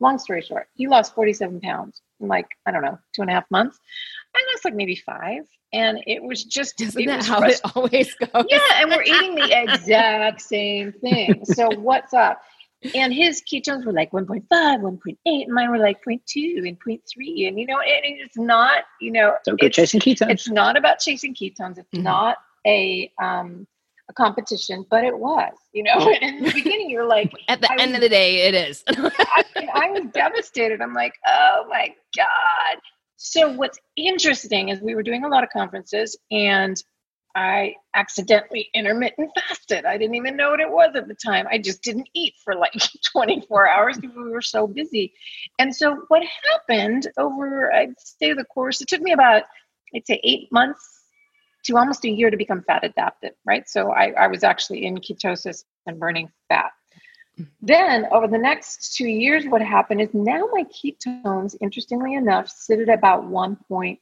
long 0.00 0.18
story 0.18 0.42
short 0.42 0.68
he 0.74 0.86
lost 0.86 1.14
47 1.14 1.60
pounds 1.60 2.02
in 2.20 2.28
like 2.28 2.48
i 2.66 2.70
don't 2.70 2.82
know 2.82 2.98
two 3.14 3.22
and 3.22 3.30
a 3.30 3.34
half 3.34 3.50
months 3.50 3.78
i 4.34 4.44
lost 4.52 4.64
like 4.64 4.74
maybe 4.74 4.96
five 4.96 5.46
and 5.72 6.02
it 6.06 6.22
was 6.22 6.44
just 6.44 6.80
isn't 6.80 7.06
that 7.06 7.24
how 7.24 7.42
it 7.42 7.60
always 7.74 8.14
goes? 8.14 8.44
Yeah, 8.48 8.58
and 8.76 8.90
we're 8.90 9.02
eating 9.02 9.34
the 9.36 9.62
exact 9.62 10.40
same 10.40 10.92
thing. 10.92 11.44
So 11.44 11.68
what's 11.78 12.12
up? 12.12 12.42
And 12.94 13.12
his 13.12 13.42
ketones 13.42 13.84
were 13.84 13.92
like 13.92 14.10
1.5, 14.10 14.48
1.8, 14.50 15.16
and 15.26 15.52
mine 15.52 15.70
were 15.70 15.78
like 15.78 15.98
0.2 16.02 16.66
and 16.66 16.80
0.3. 16.80 17.48
And 17.48 17.60
you 17.60 17.66
know, 17.66 17.78
it, 17.80 18.00
it's 18.04 18.38
not, 18.38 18.84
you 19.00 19.12
know, 19.12 19.36
so 19.44 19.54
good 19.54 19.72
chasing 19.72 20.00
ketones. 20.00 20.30
It's 20.30 20.48
not 20.48 20.78
about 20.78 20.98
chasing 20.98 21.34
ketones. 21.34 21.78
It's 21.78 21.90
mm-hmm. 21.92 22.02
not 22.02 22.38
a 22.66 23.12
um 23.22 23.66
a 24.10 24.12
competition, 24.12 24.84
but 24.90 25.04
it 25.04 25.18
was, 25.18 25.54
you 25.72 25.82
know. 25.82 26.12
And 26.20 26.38
in 26.38 26.44
the 26.44 26.52
beginning, 26.52 26.90
you're 26.90 27.06
like, 27.06 27.32
at 27.48 27.62
the 27.62 27.72
I 27.72 27.76
end 27.78 27.92
was, 27.92 27.96
of 27.96 28.00
the 28.02 28.08
day, 28.10 28.42
it 28.48 28.54
is. 28.54 28.84
I, 28.88 29.44
I 29.72 29.90
was 29.90 30.04
devastated. 30.12 30.82
I'm 30.82 30.92
like, 30.92 31.14
oh 31.26 31.64
my 31.70 31.94
god 32.14 32.80
so 33.22 33.52
what's 33.52 33.78
interesting 33.96 34.70
is 34.70 34.80
we 34.80 34.94
were 34.94 35.02
doing 35.02 35.24
a 35.24 35.28
lot 35.28 35.44
of 35.44 35.50
conferences 35.50 36.16
and 36.30 36.82
I 37.36 37.74
accidentally 37.94 38.70
intermittent 38.72 39.28
fasted. 39.34 39.84
I 39.84 39.98
didn't 39.98 40.14
even 40.14 40.36
know 40.36 40.50
what 40.52 40.60
it 40.60 40.70
was 40.70 40.96
at 40.96 41.06
the 41.06 41.14
time. 41.14 41.46
I 41.50 41.58
just 41.58 41.82
didn't 41.82 42.08
eat 42.14 42.32
for 42.42 42.54
like 42.54 42.72
24 43.12 43.68
hours 43.68 43.98
because 43.98 44.16
we 44.16 44.30
were 44.30 44.40
so 44.40 44.66
busy. 44.66 45.12
And 45.58 45.76
so 45.76 46.02
what 46.08 46.22
happened 46.50 47.08
over 47.18 47.70
I'd 47.70 47.92
say 47.98 48.32
the 48.32 48.46
course, 48.46 48.80
it 48.80 48.88
took 48.88 49.02
me 49.02 49.12
about 49.12 49.42
I'd 49.94 50.06
say 50.06 50.18
eight 50.24 50.50
months 50.50 50.99
to 51.64 51.76
almost 51.76 52.04
a 52.04 52.10
year 52.10 52.30
to 52.30 52.36
become 52.36 52.62
fat 52.62 52.84
adapted, 52.84 53.32
right? 53.44 53.68
So 53.68 53.92
I, 53.92 54.12
I 54.12 54.26
was 54.28 54.44
actually 54.44 54.84
in 54.86 54.98
ketosis 54.98 55.64
and 55.86 55.98
burning 55.98 56.30
fat. 56.48 56.72
Then 57.62 58.06
over 58.12 58.26
the 58.26 58.38
next 58.38 58.94
two 58.96 59.08
years, 59.08 59.44
what 59.46 59.62
happened 59.62 60.00
is 60.00 60.10
now 60.12 60.48
my 60.52 60.64
ketones, 60.64 61.56
interestingly 61.60 62.14
enough, 62.14 62.48
sit 62.48 62.80
at 62.80 62.88
about 62.88 63.24
1.5. 63.24 63.98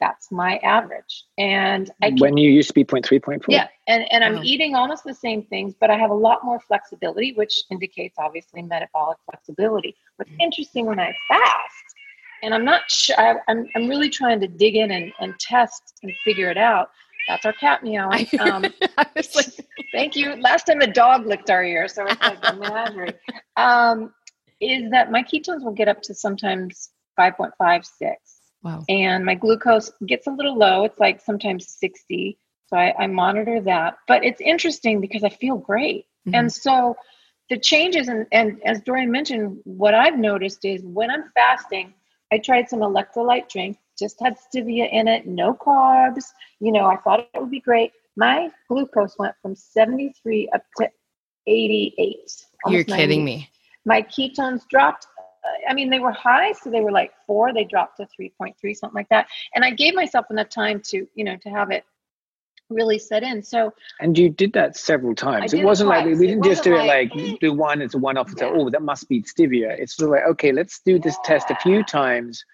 That's 0.00 0.30
my 0.30 0.56
average. 0.58 1.24
And 1.38 1.90
I 2.02 2.12
when 2.18 2.36
you 2.36 2.50
used 2.50 2.68
to 2.68 2.74
be 2.74 2.84
0.3, 2.84 3.20
0.4. 3.20 3.44
Yeah. 3.48 3.68
And, 3.86 4.04
and 4.12 4.22
I'm 4.22 4.44
eating 4.44 4.74
almost 4.74 5.04
the 5.04 5.14
same 5.14 5.42
things, 5.44 5.74
but 5.80 5.90
I 5.90 5.96
have 5.96 6.10
a 6.10 6.14
lot 6.14 6.44
more 6.44 6.60
flexibility, 6.60 7.32
which 7.32 7.64
indicates 7.70 8.16
obviously 8.18 8.62
metabolic 8.62 9.18
flexibility. 9.24 9.96
What's 10.16 10.30
mm-hmm. 10.30 10.40
interesting 10.40 10.86
when 10.86 11.00
I 11.00 11.14
fast, 11.28 11.87
and 12.42 12.54
I'm 12.54 12.64
not 12.64 12.90
sure, 12.90 13.18
I, 13.18 13.36
I'm, 13.48 13.66
I'm 13.74 13.88
really 13.88 14.10
trying 14.10 14.40
to 14.40 14.48
dig 14.48 14.76
in 14.76 14.90
and, 14.90 15.12
and 15.20 15.38
test 15.38 15.98
and 16.02 16.12
figure 16.24 16.50
it 16.50 16.58
out 16.58 16.90
that's 17.28 17.44
our 17.44 17.52
cat 17.52 17.84
meowing. 17.84 18.26
Um, 18.40 18.62
like, 18.96 19.66
thank 19.92 20.16
you. 20.16 20.34
Last 20.36 20.64
time 20.64 20.80
a 20.80 20.86
dog 20.86 21.26
licked 21.26 21.50
our 21.50 21.62
ear, 21.62 21.86
so 21.86 22.06
it's 22.06 22.20
like 22.20 22.38
a 22.42 22.56
menagerie. 22.56 23.12
Um, 23.56 24.12
is 24.60 24.90
that 24.90 25.10
my 25.10 25.22
ketones 25.22 25.62
will 25.62 25.72
get 25.72 25.88
up 25.88 26.02
to 26.02 26.14
sometimes 26.14 26.90
5.56. 27.18 28.14
Wow. 28.62 28.84
And 28.88 29.24
my 29.24 29.34
glucose 29.34 29.92
gets 30.06 30.26
a 30.26 30.30
little 30.30 30.56
low. 30.56 30.84
It's 30.84 30.98
like 30.98 31.20
sometimes 31.20 31.68
60. 31.68 32.38
So 32.66 32.76
I, 32.76 32.94
I 32.98 33.06
monitor 33.06 33.60
that. 33.62 33.98
But 34.08 34.24
it's 34.24 34.40
interesting 34.40 35.00
because 35.00 35.22
I 35.22 35.28
feel 35.28 35.56
great. 35.56 36.06
Mm-hmm. 36.26 36.34
And 36.34 36.52
so 36.52 36.96
the 37.50 37.58
changes, 37.58 38.08
and, 38.08 38.26
and 38.32 38.60
as 38.64 38.80
Dorian 38.80 39.10
mentioned, 39.10 39.58
what 39.64 39.94
I've 39.94 40.18
noticed 40.18 40.64
is 40.64 40.82
when 40.82 41.10
I'm 41.10 41.30
fasting, 41.34 41.94
I 42.32 42.38
tried 42.38 42.68
some 42.68 42.80
electrolyte 42.80 43.48
drink 43.48 43.78
just 43.98 44.20
had 44.20 44.36
stevia 44.36 44.88
in 44.92 45.08
it, 45.08 45.26
no 45.26 45.54
carbs. 45.54 46.24
You 46.60 46.72
know, 46.72 46.86
I 46.86 46.96
thought 46.96 47.20
it 47.20 47.40
would 47.40 47.50
be 47.50 47.60
great. 47.60 47.92
My 48.16 48.50
glucose 48.68 49.16
went 49.18 49.34
from 49.42 49.54
73 49.54 50.48
up 50.54 50.62
to 50.78 50.88
88. 51.46 52.16
You're 52.66 52.84
kidding 52.84 53.24
90. 53.24 53.24
me. 53.24 53.50
My 53.84 54.02
ketones 54.02 54.62
dropped. 54.68 55.06
Uh, 55.44 55.70
I 55.70 55.74
mean, 55.74 55.90
they 55.90 55.98
were 55.98 56.12
high, 56.12 56.52
so 56.52 56.70
they 56.70 56.80
were 56.80 56.92
like 56.92 57.12
four. 57.26 57.52
They 57.52 57.64
dropped 57.64 57.98
to 57.98 58.08
3.3, 58.20 58.54
something 58.76 58.94
like 58.94 59.08
that. 59.10 59.28
And 59.54 59.64
I 59.64 59.70
gave 59.70 59.94
myself 59.94 60.26
enough 60.30 60.48
time 60.48 60.80
to, 60.86 61.06
you 61.14 61.24
know, 61.24 61.36
to 61.36 61.48
have 61.50 61.70
it 61.70 61.84
really 62.70 62.98
set 62.98 63.22
in. 63.22 63.42
So 63.42 63.72
and 64.00 64.16
you 64.16 64.28
did 64.28 64.52
that 64.54 64.76
several 64.76 65.14
times. 65.14 65.54
It 65.54 65.64
wasn't 65.64 65.90
like 65.90 66.04
we, 66.04 66.26
didn't 66.26 66.44
just 66.44 66.62
do 66.62 66.74
it 66.74 66.84
like, 66.84 67.14
like 67.14 67.40
do 67.40 67.52
one 67.52 67.82
it's 67.82 67.94
a 67.94 67.98
one 67.98 68.16
off 68.16 68.28
and 68.28 68.38
say, 68.38 68.46
oh, 68.46 68.70
that 68.70 68.82
must 68.82 69.08
be 69.08 69.22
stevia. 69.22 69.78
It's 69.78 69.96
sort 69.96 70.08
of 70.08 70.12
like, 70.12 70.30
okay, 70.32 70.52
let's 70.52 70.80
do 70.84 70.98
this 70.98 71.16
yeah. 71.24 71.38
test 71.38 71.50
a 71.50 71.56
few 71.56 71.82
times 71.82 72.44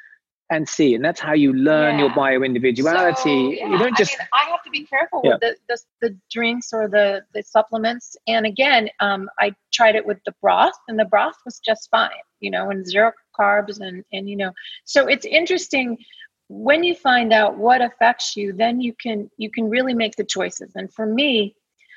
and 0.50 0.68
see 0.68 0.94
and 0.94 1.04
that's 1.04 1.20
how 1.20 1.32
you 1.32 1.52
learn 1.52 1.98
yeah. 1.98 2.04
your 2.04 2.14
bio 2.14 2.42
individuality 2.42 3.22
so, 3.22 3.52
yeah. 3.52 3.70
you 3.70 3.78
don't 3.78 3.96
just 3.96 4.14
I, 4.14 4.22
mean, 4.22 4.28
I, 4.34 4.50
have 4.50 4.62
to 4.62 4.70
be 4.70 4.84
careful 4.84 5.22
yeah. 5.24 5.32
with 5.32 5.40
the, 5.40 5.56
the, 5.68 6.08
the 6.08 6.16
drinks 6.30 6.72
or 6.72 6.86
the 6.86 7.22
the 7.32 7.42
supplements 7.42 8.14
and 8.26 8.44
again 8.44 8.90
um, 9.00 9.30
i 9.40 9.52
tried 9.72 9.94
it 9.94 10.04
with 10.04 10.18
the 10.26 10.34
broth 10.42 10.74
and 10.86 10.98
the 10.98 11.06
broth 11.06 11.36
was 11.46 11.58
just 11.60 11.88
fine 11.90 12.10
you 12.40 12.50
know 12.50 12.68
and 12.70 12.86
zero 12.86 13.12
carbs 13.38 13.80
and 13.80 14.04
and 14.12 14.28
you 14.28 14.36
know 14.36 14.52
so 14.84 15.06
it's 15.06 15.24
interesting 15.24 15.96
when 16.48 16.84
you 16.84 16.94
find 16.94 17.32
out 17.32 17.56
what 17.56 17.80
affects 17.80 18.36
you 18.36 18.52
then 18.52 18.80
you 18.80 18.92
can 18.92 19.30
you 19.36 19.50
can 19.50 19.68
really 19.68 19.94
make 19.94 20.16
the 20.16 20.24
choices 20.24 20.72
and 20.74 20.92
for 20.92 21.06
me 21.06 21.54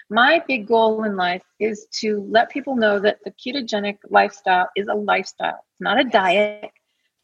My 0.09 0.41
big 0.47 0.67
goal 0.67 1.03
in 1.03 1.17
life 1.17 1.43
is 1.59 1.87
to 1.99 2.25
let 2.29 2.49
people 2.49 2.75
know 2.77 2.99
that 2.99 3.19
the 3.25 3.31
ketogenic 3.31 3.97
lifestyle 4.09 4.69
is 4.75 4.87
a 4.87 4.93
lifestyle. 4.93 5.59
It's 5.71 5.81
not 5.81 5.99
a 5.99 6.05
diet. 6.05 6.71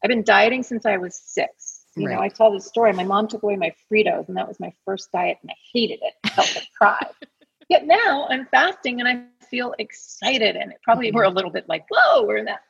I've 0.02 0.08
been 0.08 0.22
dieting 0.22 0.62
since 0.62 0.84
I 0.84 0.98
was 0.98 1.18
six. 1.18 1.86
You 1.96 2.08
know, 2.08 2.20
I 2.20 2.28
tell 2.28 2.52
this 2.52 2.66
story. 2.66 2.92
My 2.92 3.04
mom 3.04 3.28
took 3.28 3.42
away 3.42 3.56
my 3.56 3.72
Fritos, 3.90 4.28
and 4.28 4.36
that 4.36 4.48
was 4.48 4.58
my 4.58 4.72
first 4.84 5.12
diet, 5.12 5.38
and 5.42 5.50
I 5.50 5.54
hated 5.72 6.00
it. 6.02 6.14
I 6.24 6.28
felt 6.30 6.66
deprived. 6.72 7.26
Yet 7.70 7.86
now 7.86 8.26
I'm 8.28 8.46
fasting 8.46 9.00
and 9.00 9.08
I 9.08 9.22
feel 9.48 9.74
excited. 9.78 10.56
And 10.56 10.72
it 10.72 10.78
probably 10.82 11.10
we're 11.10 11.24
a 11.24 11.30
little 11.30 11.50
bit 11.50 11.68
like, 11.68 11.84
whoa, 11.90 12.24
we're 12.24 12.38
in 12.38 12.44
that 12.46 12.60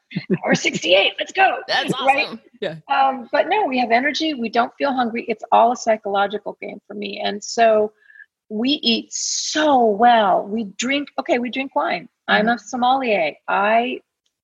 hour 0.44 0.54
68. 0.54 1.12
Let's 1.18 1.32
go. 1.32 1.58
That's 1.66 1.92
awesome. 1.94 2.06
Right? 2.06 2.38
Yeah. 2.60 2.76
Um, 2.88 3.28
but 3.32 3.48
no, 3.48 3.66
we 3.66 3.78
have 3.78 3.90
energy. 3.90 4.34
We 4.34 4.48
don't 4.48 4.72
feel 4.76 4.92
hungry. 4.92 5.24
It's 5.28 5.44
all 5.52 5.72
a 5.72 5.76
psychological 5.76 6.56
game 6.60 6.80
for 6.86 6.94
me. 6.94 7.20
And 7.24 7.42
so 7.42 7.92
we 8.48 8.70
eat 8.70 9.12
so 9.12 9.84
well. 9.84 10.46
We 10.46 10.64
drink, 10.76 11.08
okay, 11.18 11.38
we 11.38 11.50
drink 11.50 11.74
wine. 11.74 12.08
I'm 12.28 12.48
a 12.48 12.58
sommelier. 12.58 13.34
I 13.48 14.00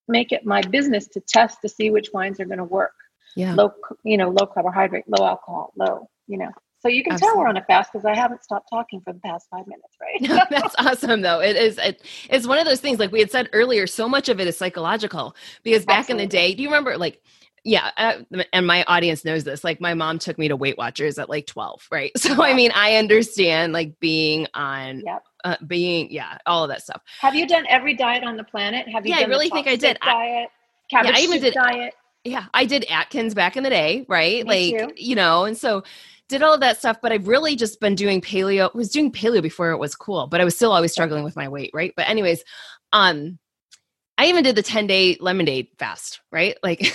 make 0.06 0.32
it 0.32 0.44
my 0.44 0.60
business 0.62 1.06
to 1.08 1.20
test 1.20 1.58
to 1.62 1.68
see 1.68 1.90
which 1.90 2.10
wines 2.12 2.40
are 2.40 2.44
going 2.44 2.58
to 2.58 2.64
work. 2.64 2.92
Yeah. 3.36 3.54
Low, 3.54 3.72
you 4.04 4.16
know, 4.16 4.30
low 4.30 4.46
carbohydrate, 4.46 5.04
low 5.06 5.24
alcohol, 5.24 5.72
low, 5.76 6.08
you 6.26 6.36
know. 6.38 6.50
So 6.80 6.88
you 6.88 7.04
can 7.04 7.16
tell 7.18 7.36
we're 7.36 7.46
on 7.46 7.56
a 7.58 7.64
fast 7.64 7.92
because 7.92 8.06
I 8.06 8.14
haven't 8.14 8.42
stopped 8.42 8.68
talking 8.70 9.00
for 9.02 9.12
the 9.12 9.20
past 9.20 9.48
five 9.50 9.66
minutes, 9.66 9.96
right? 10.00 10.20
no, 10.50 10.58
That's 10.58 10.74
awesome, 10.78 11.20
though. 11.20 11.40
It 11.40 11.54
is. 11.56 11.76
It, 11.78 12.02
it's 12.30 12.46
one 12.46 12.58
of 12.58 12.64
those 12.64 12.80
things. 12.80 12.98
Like 12.98 13.12
we 13.12 13.18
had 13.20 13.30
said 13.30 13.48
earlier, 13.52 13.86
so 13.86 14.08
much 14.08 14.28
of 14.30 14.40
it 14.40 14.46
is 14.48 14.56
psychological. 14.56 15.36
Because 15.62 15.84
back 15.84 16.08
in 16.08 16.16
the 16.16 16.26
day, 16.26 16.54
do 16.54 16.62
you 16.62 16.68
remember? 16.68 16.96
Like, 16.96 17.20
yeah, 17.64 17.90
uh, 17.98 18.20
and 18.54 18.66
my 18.66 18.82
audience 18.84 19.26
knows 19.26 19.44
this. 19.44 19.62
Like, 19.62 19.78
my 19.82 19.92
mom 19.92 20.18
took 20.18 20.38
me 20.38 20.48
to 20.48 20.56
Weight 20.56 20.78
Watchers 20.78 21.18
at 21.18 21.28
like 21.28 21.46
twelve, 21.46 21.86
right? 21.92 22.10
So 22.16 22.42
I 22.42 22.54
mean, 22.54 22.70
I 22.74 22.96
understand 22.96 23.74
like 23.74 24.00
being 24.00 24.46
on, 24.54 25.02
Yep. 25.04 25.22
uh, 25.44 25.56
being, 25.66 26.10
yeah, 26.10 26.38
all 26.46 26.64
of 26.64 26.70
that 26.70 26.80
stuff. 26.82 27.02
Have 27.20 27.34
you 27.34 27.46
done 27.46 27.66
every 27.68 27.92
diet 27.94 28.24
on 28.24 28.38
the 28.38 28.44
planet? 28.44 28.88
Have 28.88 29.04
you 29.06 29.14
Yeah, 29.14 29.20
I 29.20 29.24
really 29.28 29.50
think 29.50 29.66
I 29.66 29.76
did. 29.76 29.98
chopstick 29.98 30.08
I- 30.08 30.12
diet, 30.12 30.48
cabbage 30.90 31.12
I 31.14 31.20
even 31.20 31.40
soup 31.42 31.42
did- 31.42 31.54
diet. 31.54 31.94
Yeah, 32.24 32.46
I 32.52 32.64
did 32.66 32.84
Atkins 32.90 33.34
back 33.34 33.56
in 33.56 33.62
the 33.62 33.70
day, 33.70 34.04
right? 34.08 34.46
Me 34.46 34.72
like, 34.72 34.88
too. 34.88 34.92
you 34.96 35.14
know, 35.14 35.44
and 35.44 35.56
so 35.56 35.82
did 36.28 36.42
all 36.42 36.54
of 36.54 36.60
that 36.60 36.78
stuff, 36.78 36.98
but 37.00 37.12
I've 37.12 37.26
really 37.26 37.56
just 37.56 37.80
been 37.80 37.94
doing 37.94 38.20
paleo. 38.20 38.72
was 38.74 38.90
doing 38.90 39.10
paleo 39.10 39.42
before 39.42 39.70
it 39.70 39.78
was 39.78 39.96
cool, 39.96 40.26
but 40.26 40.40
I 40.40 40.44
was 40.44 40.54
still 40.54 40.72
always 40.72 40.92
struggling 40.92 41.24
with 41.24 41.34
my 41.34 41.48
weight, 41.48 41.70
right? 41.74 41.92
But 41.96 42.08
anyways, 42.08 42.44
um 42.92 43.38
I 44.18 44.26
even 44.26 44.44
did 44.44 44.54
the 44.54 44.62
10-day 44.62 45.16
lemonade 45.20 45.68
fast, 45.78 46.20
right? 46.30 46.56
Like 46.62 46.94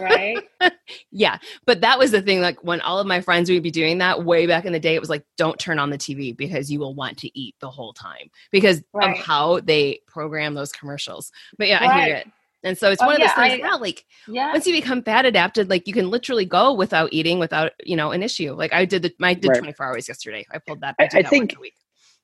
right? 0.00 0.42
yeah, 1.10 1.38
but 1.66 1.82
that 1.82 1.98
was 1.98 2.10
the 2.10 2.22
thing 2.22 2.40
like 2.40 2.64
when 2.64 2.80
all 2.80 2.98
of 2.98 3.06
my 3.06 3.20
friends 3.20 3.50
would 3.50 3.62
be 3.62 3.70
doing 3.70 3.98
that 3.98 4.24
way 4.24 4.46
back 4.46 4.64
in 4.64 4.72
the 4.72 4.80
day 4.80 4.94
it 4.94 5.00
was 5.00 5.10
like 5.10 5.24
don't 5.36 5.58
turn 5.58 5.78
on 5.78 5.90
the 5.90 5.98
TV 5.98 6.34
because 6.36 6.72
you 6.72 6.78
will 6.80 6.94
want 6.94 7.18
to 7.18 7.38
eat 7.38 7.54
the 7.60 7.70
whole 7.70 7.92
time 7.92 8.30
because 8.50 8.82
Right. 8.94 9.10
of 9.10 9.24
how 9.24 9.60
they 9.60 10.00
program 10.06 10.54
those 10.54 10.72
commercials. 10.72 11.30
But 11.58 11.68
yeah, 11.68 11.82
I 11.82 12.04
hear 12.04 12.16
it. 12.16 12.26
And 12.64 12.78
so 12.78 12.90
it's 12.90 13.02
Oh, 13.02 13.06
one 13.06 13.16
of 13.16 13.20
those 13.20 13.32
things 13.32 13.54
I- 13.54 13.68
now 13.68 13.78
like 13.78 14.04
Yeah. 14.28 14.52
once 14.52 14.66
you 14.66 14.72
become 14.72 15.02
fat 15.02 15.24
adapted, 15.26 15.68
like 15.68 15.86
you 15.88 15.92
can 15.92 16.10
literally 16.10 16.44
go 16.44 16.72
without 16.72 17.08
eating 17.12 17.38
without, 17.38 17.72
you 17.84 17.96
know, 17.96 18.12
an 18.12 18.22
issue. 18.22 18.52
Like 18.54 18.72
I 18.72 18.84
did 18.84 19.02
the 19.02 19.12
I 19.20 19.34
did 19.34 19.48
Right. 19.48 19.58
24 19.58 19.86
hours 19.86 20.08
yesterday. 20.08 20.44
I 20.50 20.58
pulled 20.58 20.80
that. 20.80 20.94
I- 20.98 21.06
did 21.08 21.18
I 21.18 21.22
that 21.22 21.28
think- 21.30 21.56
a 21.56 21.60
week. 21.60 21.74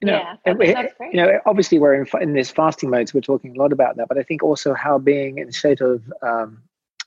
you 0.00 0.07
know, 0.07 0.12
Yeah, 0.14 0.37
and 0.45 0.59
we- 0.59 0.73
that's 0.73 0.95
you 1.00 1.14
know, 1.14 1.40
obviously 1.45 1.80
we're 1.80 1.95
in, 1.95 2.07
in 2.21 2.33
this 2.33 2.50
fasting 2.52 2.88
mode, 2.88 3.09
so 3.09 3.16
we're 3.16 3.21
talking 3.21 3.57
a 3.57 3.61
lot 3.61 3.73
about 3.73 3.97
that. 3.97 4.07
But 4.07 4.16
I 4.16 4.23
think 4.23 4.45
also 4.45 4.73
how 4.73 4.97
being 4.99 5.38
instead 5.38 5.80
of 5.80 6.02
um, 6.23 6.62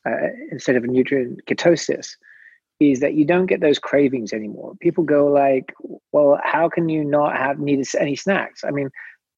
uh, 0.06 0.28
instead 0.52 0.76
of 0.76 0.84
a 0.84 0.88
nutrient 0.88 1.46
ketosis 1.46 2.18
is 2.82 3.00
that 3.00 3.14
you 3.14 3.24
don't 3.24 3.46
get 3.46 3.62
those 3.62 3.78
cravings 3.80 4.34
anymore. 4.34 4.74
People 4.82 5.04
go 5.06 5.28
like, 5.28 5.72
"Well, 6.12 6.38
how 6.44 6.68
can 6.68 6.90
you 6.90 7.06
not 7.06 7.38
have 7.38 7.60
need 7.60 7.86
any 7.98 8.16
snacks?" 8.18 8.64
I 8.66 8.72
mean, 8.72 8.90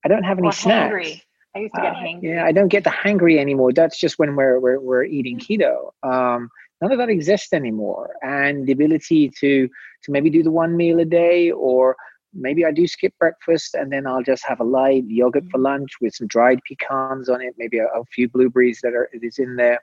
I 0.03 0.07
don't 0.07 0.23
have 0.23 0.39
any 0.39 0.47
Or 0.47 0.51
snacks. 0.53 0.91
hangry. 0.95 1.21
I 1.55 1.60
used 1.60 1.75
to 1.75 1.81
get 1.81 1.93
Uh, 1.93 1.95
hangry. 1.95 2.22
yeah, 2.22 2.45
I 2.45 2.51
don't 2.51 2.69
get 2.69 2.83
the 2.83 2.89
hangry 2.89 3.38
anymore. 3.38 3.72
That's 3.74 4.00
just 4.00 4.17
when 4.19 4.36
we're 4.36 4.60
we're, 4.60 4.79
we're 4.79 5.03
eating 5.03 5.38
Mm-hmm. 5.38 5.45
keto. 5.45 5.91
Um, 6.03 6.49
none 6.82 6.91
of 6.91 6.97
that 6.99 7.10
exists 7.10 7.54
anymore, 7.54 8.15
and 8.21 8.65
the 8.67 8.71
ability 8.73 9.32
to 9.39 9.67
to 10.04 10.12
maybe 10.12 10.30
do 10.30 10.43
the 10.43 10.51
one 10.51 10.75
meal 10.78 10.99
a 10.99 11.06
day, 11.06 11.51
or 11.51 11.95
maybe 12.34 12.65
I 12.65 12.71
do 12.71 12.88
skip 12.88 13.13
breakfast 13.19 13.75
and 13.75 13.91
then 13.91 14.06
I'll 14.08 14.23
just 14.23 14.43
have 14.45 14.60
a 14.60 14.63
light 14.63 15.04
yogurt 15.08 15.43
Mm-hmm. 15.43 15.49
for 15.51 15.60
lunch 15.60 15.91
with 16.01 16.15
some 16.15 16.28
dried 16.28 16.60
pecans 16.67 17.30
on 17.30 17.41
it, 17.41 17.54
maybe 17.58 17.78
a, 17.80 17.86
a 17.86 18.04
few 18.06 18.28
blueberries 18.30 18.80
that 18.84 18.93
are 18.93 19.10
is 19.13 19.38
in 19.39 19.56
there. 19.56 19.80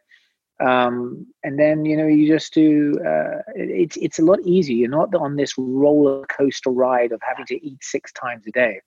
Um, 0.61 1.27
and 1.43 1.59
then 1.59 1.85
you 1.85 1.97
know 1.97 2.07
you 2.07 2.27
just 2.27 2.53
do. 2.55 2.99
Uh, 3.05 3.39
it- 3.55 3.71
it's 3.83 3.97
it's 3.97 4.19
a 4.19 4.25
lot 4.25 4.41
easier. 4.45 4.77
You're 4.77 4.91
not 5.01 5.15
on 5.15 5.37
this 5.37 5.55
roller 5.59 6.27
coaster 6.27 6.71
ride 6.71 7.13
of 7.13 7.21
having 7.27 7.47
to 7.47 7.67
eat 7.67 7.79
six 7.83 8.13
times 8.13 8.47
a 8.47 8.51
day. 8.53 8.81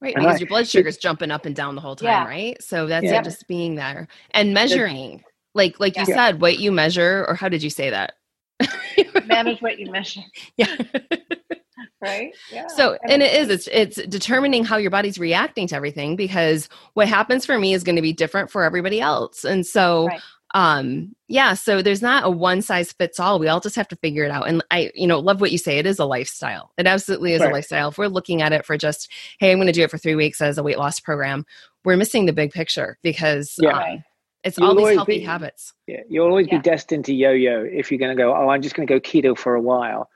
Right. 0.00 0.14
And 0.14 0.22
Because 0.24 0.36
I- 0.36 0.38
your 0.40 0.48
blood 0.48 0.68
sugar 0.68 0.88
is 0.88 0.98
jumping 0.98 1.30
up 1.30 1.46
and 1.46 1.56
down 1.56 1.74
the 1.74 1.80
whole 1.80 1.96
time, 1.96 2.08
Yeah. 2.08 2.24
right? 2.26 2.62
So 2.62 2.86
that's 2.86 3.04
Yeah. 3.04 3.20
it 3.20 3.24
just 3.24 3.46
being 3.48 3.74
there. 3.76 4.08
And 4.32 4.52
measuring. 4.54 5.24
Like 5.54 5.80
like 5.80 5.96
you 5.96 6.04
Yeah. 6.06 6.14
said, 6.14 6.40
what 6.40 6.58
you 6.58 6.70
measure, 6.70 7.24
or 7.28 7.34
how 7.34 7.48
did 7.48 7.62
you 7.62 7.70
say 7.70 7.88
that? 7.90 8.14
Manage 9.26 9.60
what 9.62 9.78
you 9.78 9.90
measure, 9.90 10.20
yeah. 10.56 10.66
right? 12.02 12.32
Yeah. 12.52 12.66
So, 12.68 12.98
and 13.08 13.22
it 13.22 13.32
is, 13.34 13.48
it's, 13.48 13.68
it's 13.68 13.96
determining 14.08 14.64
how 14.64 14.76
your 14.76 14.90
body's 14.90 15.18
reacting 15.18 15.66
to 15.68 15.74
everything 15.76 16.14
because 16.14 16.68
what 16.94 17.08
happens 17.08 17.46
for 17.46 17.58
me 17.58 17.72
is 17.72 17.82
going 17.82 17.96
to 17.96 18.02
be 18.02 18.12
different 18.12 18.50
for 18.50 18.62
everybody 18.64 19.00
else. 19.00 19.44
And 19.44 19.66
so, 19.66 20.06
Right. 20.08 20.20
Um, 20.56 21.14
yeah, 21.28 21.52
so 21.52 21.82
there's 21.82 22.00
not 22.00 22.24
a 22.24 22.30
one 22.30 22.62
size 22.62 22.90
fits 22.90 23.20
all. 23.20 23.38
We 23.38 23.48
all 23.48 23.60
just 23.60 23.76
have 23.76 23.88
to 23.88 23.96
figure 23.96 24.24
it 24.24 24.30
out. 24.30 24.48
And 24.48 24.64
I, 24.70 24.90
you 24.94 25.06
know, 25.06 25.18
love 25.18 25.40
what 25.42 25.52
you 25.52 25.58
say. 25.58 25.76
It 25.78 25.84
is 25.84 25.98
a 25.98 26.06
lifestyle. 26.06 26.72
It 26.78 26.86
absolutely 26.86 27.34
is 27.34 27.42
a 27.42 27.48
lifestyle. 27.50 27.90
If 27.90 27.98
we're 27.98 28.06
looking 28.08 28.40
at 28.40 28.54
it 28.54 28.64
for 28.64 28.78
just, 28.78 29.12
hey, 29.38 29.52
I'm 29.52 29.58
going 29.58 29.66
to 29.66 29.72
do 29.72 29.82
it 29.82 29.90
for 29.90 29.98
three 29.98 30.14
weeks 30.14 30.40
as 30.40 30.56
a 30.56 30.62
weight 30.62 30.78
loss 30.78 30.98
program, 30.98 31.44
we're 31.84 31.98
missing 31.98 32.24
the 32.24 32.32
big 32.32 32.52
picture 32.52 32.96
because 33.02 33.56
Yeah. 33.60 33.76
um, 33.76 34.04
it's 34.44 34.56
You'll 34.56 34.68
all 34.68 34.74
these 34.76 34.94
healthy 34.96 35.18
be- 35.18 35.24
habits. 35.24 35.74
Yeah, 35.86 36.00
you'll 36.08 36.28
always 36.28 36.46
Yeah. 36.50 36.56
be 36.58 36.62
destined 36.62 37.04
to 37.06 37.14
yo-yo 37.14 37.62
if 37.70 37.90
you're 37.90 37.98
going 37.98 38.16
to 38.16 38.22
go. 38.22 38.34
Oh, 38.34 38.48
I'm 38.48 38.62
just 38.62 38.74
going 38.74 38.86
to 38.88 38.94
go 38.94 38.98
keto 39.00 39.36
for 39.36 39.56
a 39.56 39.60
while. 39.60 40.08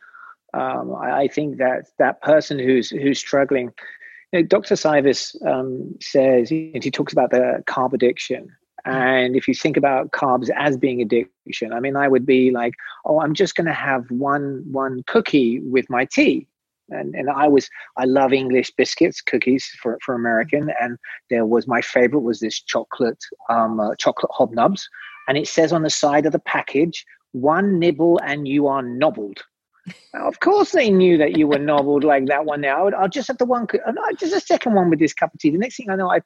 Um, 0.54 0.94
I, 0.94 1.22
I 1.22 1.28
think 1.28 1.58
that 1.58 1.86
that 1.98 2.22
person 2.22 2.58
who's 2.58 2.88
who's 2.88 3.18
struggling, 3.18 3.72
you 4.32 4.40
know, 4.40 4.46
Dr. 4.46 4.74
Sivis 4.74 5.36
um, 5.46 5.96
says 6.00 6.50
and 6.50 6.82
he 6.82 6.90
talks 6.90 7.12
about 7.12 7.30
the 7.30 7.62
carb 7.66 7.92
addiction. 7.92 8.48
And 8.84 9.36
if 9.36 9.46
you 9.46 9.54
think 9.54 9.76
about 9.76 10.12
carbs 10.12 10.50
as 10.56 10.76
being 10.76 11.02
addiction, 11.02 11.72
I 11.72 11.80
mean, 11.80 11.96
I 11.96 12.08
would 12.08 12.26
be 12.26 12.50
like, 12.50 12.74
oh, 13.04 13.20
I'm 13.20 13.34
just 13.34 13.54
going 13.54 13.66
to 13.66 13.72
have 13.72 14.10
one 14.10 14.64
one 14.70 15.02
cookie 15.06 15.60
with 15.60 15.88
my 15.90 16.06
tea. 16.06 16.46
And, 16.88 17.14
and 17.14 17.30
I 17.30 17.46
was 17.46 17.68
I 17.96 18.04
love 18.04 18.32
English 18.32 18.72
biscuits 18.76 19.20
cookies 19.20 19.66
for, 19.80 19.98
for 20.04 20.14
American. 20.14 20.72
And 20.80 20.98
there 21.28 21.46
was 21.46 21.68
my 21.68 21.80
favorite 21.80 22.20
was 22.20 22.40
this 22.40 22.60
chocolate 22.60 23.22
um, 23.48 23.78
uh, 23.78 23.94
chocolate 23.96 24.32
hobnobs. 24.32 24.82
And 25.28 25.38
it 25.38 25.46
says 25.46 25.72
on 25.72 25.82
the 25.82 25.90
side 25.90 26.26
of 26.26 26.32
the 26.32 26.40
package 26.40 27.04
one 27.32 27.78
nibble 27.78 28.18
and 28.24 28.48
you 28.48 28.66
are 28.66 28.82
nobbled 28.82 29.42
of 30.14 30.40
course 30.40 30.72
they 30.72 30.90
knew 30.90 31.16
that 31.18 31.36
you 31.36 31.46
were 31.46 31.58
nobbled 31.58 32.04
like 32.04 32.26
that 32.26 32.44
one 32.44 32.60
now 32.60 32.88
i'll 32.88 33.08
just 33.08 33.28
have 33.28 33.38
the 33.38 33.44
one 33.44 33.66
just 34.18 34.34
a 34.34 34.40
second 34.40 34.74
one 34.74 34.90
with 34.90 34.98
this 34.98 35.14
cup 35.14 35.32
of 35.32 35.40
tea. 35.40 35.50
The 35.50 35.58
next 35.58 35.76
thing 35.76 35.90
i 35.90 35.96
know 35.96 36.10
i 36.10 36.20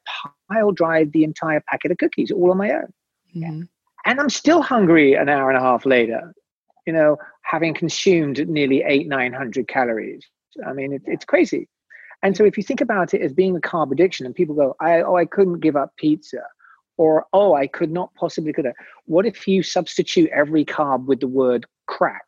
pile 0.50 0.72
drive 0.72 1.12
the 1.12 1.24
entire 1.24 1.62
packet 1.68 1.90
of 1.90 1.98
cookies 1.98 2.31
all 2.31 2.50
on 2.50 2.59
my 2.59 2.70
own. 2.72 2.92
Mhm. 3.37 3.68
and 4.07 4.20
i'm 4.20 4.31
still 4.31 4.62
hungry 4.62 5.14
an 5.14 5.29
hour 5.29 5.50
and 5.50 5.59
a 5.59 5.62
half 5.62 5.85
later 5.87 6.33
you 6.87 6.92
know 6.92 7.16
having 7.42 7.74
consumed 7.74 8.48
nearly 8.48 8.83
eight 8.87 9.07
nine 9.07 9.33
hundred 9.33 9.68
calories. 9.68 10.24
I 10.66 10.72
mean 10.72 10.92
it, 10.92 11.03
it's 11.07 11.24
crazy. 11.24 11.68
And 12.22 12.35
so 12.35 12.44
if 12.44 12.57
you 12.57 12.62
think 12.62 12.81
about 12.81 13.12
it 13.12 13.20
as 13.20 13.35
being 13.35 13.55
a 13.55 13.61
carb 13.61 13.92
addiction 13.92 14.24
and 14.24 14.35
people 14.35 14.55
go 14.55 14.74
i 14.81 15.03
oh 15.03 15.16
i 15.16 15.27
couldn't 15.27 15.61
give 15.61 15.77
up 15.77 15.92
pizza 15.98 16.42
or 16.96 17.27
oh 17.33 17.55
i 17.55 17.66
could 17.66 17.90
not 17.90 18.14
possibly 18.14 18.53
could 18.53 18.64
have 18.64 18.74
what 19.05 19.27
if 19.27 19.46
you 19.46 19.62
substitute 19.62 20.31
every 20.31 20.64
carb 20.64 21.07
with 21.07 21.20
the 21.20 21.29
word 21.29 21.66
crack 21.87 22.24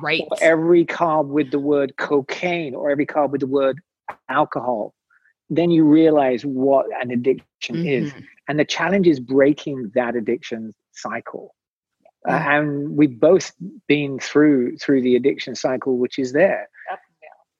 Right. 0.00 0.22
or 0.30 0.36
every 0.40 0.84
carb 0.86 1.26
with 1.28 1.50
the 1.50 1.58
word 1.58 1.96
cocaine 1.98 2.74
or 2.74 2.90
every 2.90 3.06
carb 3.06 3.30
with 3.30 3.40
the 3.42 3.46
word 3.46 3.78
alcohol 4.28 4.94
then 5.48 5.70
you 5.70 5.84
realize 5.84 6.44
what 6.44 6.86
an 7.00 7.10
addiction 7.12 7.86
is. 7.86 8.12
Mhm. 8.12 8.24
and 8.48 8.58
the 8.58 8.64
challenge 8.64 9.06
is 9.06 9.20
breaking 9.20 9.92
that 9.94 10.16
addiction 10.16 10.72
cycle. 10.92 11.54
Uh, 12.28 12.32
and 12.32 12.96
we've 12.96 13.20
both 13.20 13.52
been 13.86 14.18
through 14.18 14.76
through 14.78 15.02
the 15.02 15.14
addiction 15.14 15.54
cycle 15.54 15.98
which 15.98 16.18
is 16.18 16.32
there. 16.32 16.68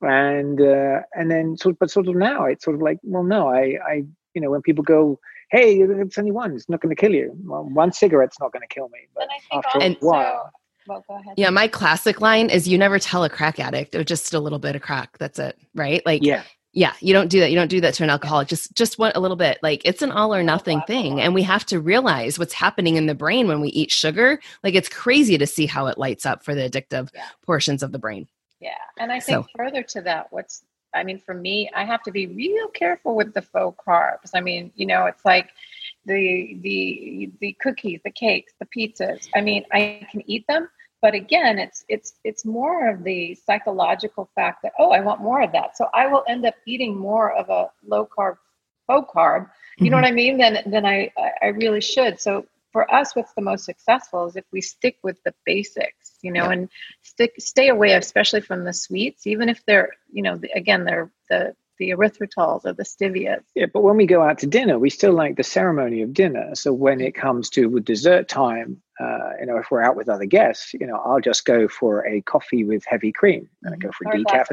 And 0.03 0.59
and 0.59 0.61
uh, 0.61 1.01
and 1.15 1.31
then 1.31 1.57
sort 1.57 1.75
of, 1.75 1.79
but 1.79 1.91
sort 1.91 2.09
of 2.09 2.17
now 2.17 2.45
it's 2.47 2.65
sort 2.65 2.75
of 2.77 2.83
like 2.83 2.99
well 3.03 3.23
no 3.23 3.49
i 3.49 3.79
i 3.93 3.95
you 4.35 4.41
know 4.43 4.51
when 4.51 4.63
people 4.63 4.83
go 4.85 5.19
hey 5.51 5.79
it's 5.81 6.19
only 6.19 6.33
one 6.33 6.55
it's 6.55 6.69
not 6.69 6.81
going 6.81 6.95
to 6.95 7.01
kill 7.01 7.13
you. 7.15 7.33
Well, 7.45 7.65
one 7.83 7.93
cigarette's 7.93 8.39
not 8.41 8.53
going 8.53 8.63
to 8.69 8.75
kill 8.75 8.89
me 8.89 9.01
but 9.15 9.23
And 9.25 9.31
I 9.31 9.39
think 9.49 9.65
after 9.67 9.81
And- 9.81 9.97
a 9.97 10.07
while 10.07 10.51
well, 10.87 11.05
go 11.09 11.17
ahead. 11.19 11.35
Yeah, 11.37 11.51
my 11.51 11.69
classic 11.69 12.21
line 12.21 12.51
is 12.51 12.67
you 12.69 12.79
never 12.79 12.99
tell 12.99 13.25
a 13.25 13.31
crack 13.31 13.59
addict 13.61 13.95
or 13.95 14.05
just 14.05 14.35
a 14.35 14.41
little 14.41 14.59
bit 14.59 14.77
of 14.77 14.83
crack. 14.83 15.19
That's 15.19 15.39
it. 15.39 15.59
Right. 15.75 16.05
Like, 16.07 16.23
yeah 16.23 16.43
yeah 16.73 16.93
you 17.01 17.15
don't 17.15 17.29
do 17.29 17.41
that 17.41 17.51
you 17.51 17.57
don't 17.57 17.69
do 17.69 17.81
that 17.81 17.95
to 17.95 18.05
an 18.05 18.11
alcoholic 18.11 18.49
just 18.49 18.75
just 18.75 18.99
want 18.99 19.17
a 19.17 19.21
little 19.21 19.37
bit 19.37 19.59
like 19.63 19.81
it's 19.87 20.03
an 20.03 20.13
all 20.13 20.35
or 20.35 20.43
nothing 20.43 20.83
thing 20.83 21.23
and 21.23 21.33
we 21.35 21.43
have 21.43 21.65
to 21.65 21.81
realize 21.81 22.39
what's 22.39 22.53
happening 22.53 22.97
in 22.97 23.07
the 23.07 23.15
brain 23.15 23.49
when 23.49 23.63
we 23.63 23.69
eat 23.69 23.91
sugar 23.91 24.39
like 24.63 24.75
it's 24.75 24.89
crazy 24.91 25.39
to 25.39 25.47
see 25.47 25.65
how 25.65 25.87
it 25.87 25.97
lights 25.97 26.27
up 26.27 26.45
for 26.45 26.55
the 26.55 26.69
addictive 26.69 27.09
Yeah. 27.15 27.25
portions 27.47 27.83
of 27.83 27.93
the 27.93 27.99
brain 27.99 28.29
Yeah. 28.61 28.73
And 28.99 29.11
I 29.11 29.21
So- 29.21 29.43
think 29.45 29.47
further 29.57 29.83
to 29.83 30.03
that, 30.03 30.31
what's 30.31 30.65
I 30.95 31.03
mean, 31.03 31.19
for 31.19 31.35
me, 31.35 31.69
I 31.75 31.85
have 31.85 32.03
to 32.05 32.11
be 32.11 32.27
real 32.27 32.69
careful 32.69 33.17
with 33.17 33.35
the 33.35 33.43
faux 33.43 33.77
carbs. 33.87 34.31
I 34.35 34.41
mean, 34.41 34.73
you 34.77 34.87
know, 34.87 35.05
it's 35.07 35.25
like 35.27 35.51
the 36.07 36.57
the 36.63 37.31
the 37.41 37.53
cookies, 37.61 38.01
the 38.05 38.11
cakes, 38.11 38.55
the 38.61 38.67
pizzas. 38.67 39.29
I 39.35 39.41
mean, 39.43 39.65
I 39.73 40.07
can 40.11 40.23
eat 40.27 40.47
them, 40.47 40.69
but 41.07 41.15
again, 41.15 41.61
it's 41.61 41.85
it's 41.89 42.15
it's 42.25 42.45
more 42.45 42.89
of 42.89 43.05
the 43.05 43.37
psychological 43.47 44.29
fact 44.35 44.63
that 44.65 44.73
oh, 44.77 44.91
I 44.91 44.99
want 44.99 45.21
more 45.21 45.41
of 45.41 45.53
that. 45.53 45.77
So 45.77 45.89
I 45.95 46.09
will 46.09 46.25
end 46.27 46.45
up 46.45 46.57
eating 46.67 46.99
more 46.99 47.33
of 47.33 47.49
a 47.49 47.71
low 47.87 48.09
carb, 48.19 48.39
faux 48.89 49.09
carb. 49.15 49.49
You 49.79 49.85
mm-hmm. 49.85 49.91
know 49.93 49.99
what 49.99 50.05
I 50.05 50.11
mean? 50.11 50.37
Than 50.37 50.59
than 50.67 50.85
I 50.85 51.13
I 51.41 51.47
really 51.63 51.81
should. 51.81 52.21
So 52.21 52.45
for 52.73 52.93
us, 52.93 53.15
what's 53.15 53.35
the 53.35 53.41
most 53.41 53.65
successful 53.65 54.27
is 54.27 54.35
if 54.35 54.47
we 54.51 54.61
stick 54.61 54.97
with 55.05 55.23
the 55.23 55.33
basics, 55.45 56.19
you 56.23 56.33
know, 56.33 56.47
yeah. 56.47 56.55
and 56.55 56.69
stick 57.03 57.35
stay 57.39 57.69
away, 57.69 57.93
especially 57.93 58.41
from 58.41 58.65
the 58.65 58.73
sweets, 58.73 59.29
even 59.29 59.49
if 59.49 59.65
they're, 59.65 59.91
you 60.13 60.23
know, 60.25 60.37
the, 60.37 60.51
again, 60.57 60.83
they're 60.83 61.13
the 61.31 61.55
the 61.79 61.91
erythritols 61.91 62.65
or 62.65 62.73
the 62.73 62.85
stevias. 62.85 63.43
Yeah, 63.55 63.67
but 63.73 63.83
when 63.83 63.97
we 63.97 64.07
go 64.07 64.23
out 64.23 64.39
to 64.39 64.47
dinner, 64.47 64.79
we 64.79 64.91
still 64.91 65.13
like 65.13 65.37
the 65.37 65.45
ceremony 65.45 66.03
of 66.03 66.13
dinner. 66.13 66.55
So 66.55 66.73
when 66.73 67.01
it 67.01 67.15
comes 67.15 67.51
to 67.51 67.81
dessert 67.81 68.29
time, 68.29 68.83
uh, 69.01 69.31
you 69.41 69.47
know, 69.47 69.59
if 69.59 69.71
we're 69.71 69.83
out 69.83 69.97
with 69.97 70.09
other 70.09 70.27
guests, 70.27 70.73
you 70.75 70.87
know, 70.87 70.97
I'll 71.05 71.21
just 71.21 71.45
go 71.45 71.69
for 71.69 72.07
a 72.07 72.23
coffee 72.23 72.65
with 72.65 72.85
heavy 72.87 73.13
cream, 73.13 73.49
and 73.63 73.75
I 73.75 73.79
go 73.79 73.91
for 73.93 74.09
or 74.09 74.15
decaf 74.15 74.47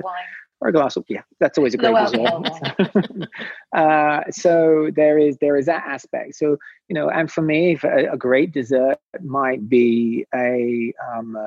or 0.64 0.70
a 0.70 0.72
glass 0.72 0.96
of 0.96 1.04
yeah 1.10 1.22
that's 1.40 1.58
always 1.58 1.74
a 1.74 1.78
great 1.78 1.94
dessert. 1.94 3.30
uh, 3.76 4.22
so 4.32 4.90
there 4.96 5.18
is 5.20 5.38
there 5.40 5.58
is 5.58 5.66
that 5.66 5.84
aspect. 5.86 6.36
So 6.36 6.58
you 6.88 6.96
know 6.96 7.10
and 7.10 7.32
for 7.32 7.42
me 7.42 7.78
a, 7.84 8.14
a 8.14 8.18
great 8.18 8.54
dessert 8.54 8.98
might 9.22 9.68
be 9.68 10.26
a 10.34 10.94
um, 11.14 11.38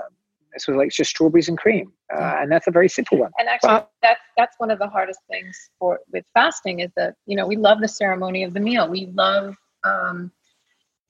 sort 0.58 0.76
of 0.76 0.78
like 0.78 0.90
just 0.90 1.10
strawberries 1.10 1.48
and 1.48 1.58
cream 1.58 1.92
uh, 2.14 2.36
and 2.40 2.50
that's 2.50 2.66
a 2.66 2.70
very 2.70 2.88
simple 2.88 3.18
one 3.18 3.30
and 3.38 3.48
actually 3.48 3.68
but, 3.68 3.90
that's 4.02 4.20
that's 4.36 4.54
one 4.58 4.70
of 4.70 4.78
the 4.78 4.88
hardest 4.88 5.20
things 5.30 5.70
for 5.78 6.00
with 6.12 6.24
fasting 6.34 6.80
is 6.80 6.90
that 6.96 7.14
you 7.26 7.36
know 7.36 7.46
we 7.46 7.56
love 7.56 7.80
the 7.80 7.88
ceremony 7.88 8.42
of 8.42 8.54
the 8.54 8.60
meal 8.60 8.88
we 8.88 9.06
love 9.14 9.56
um, 9.84 10.32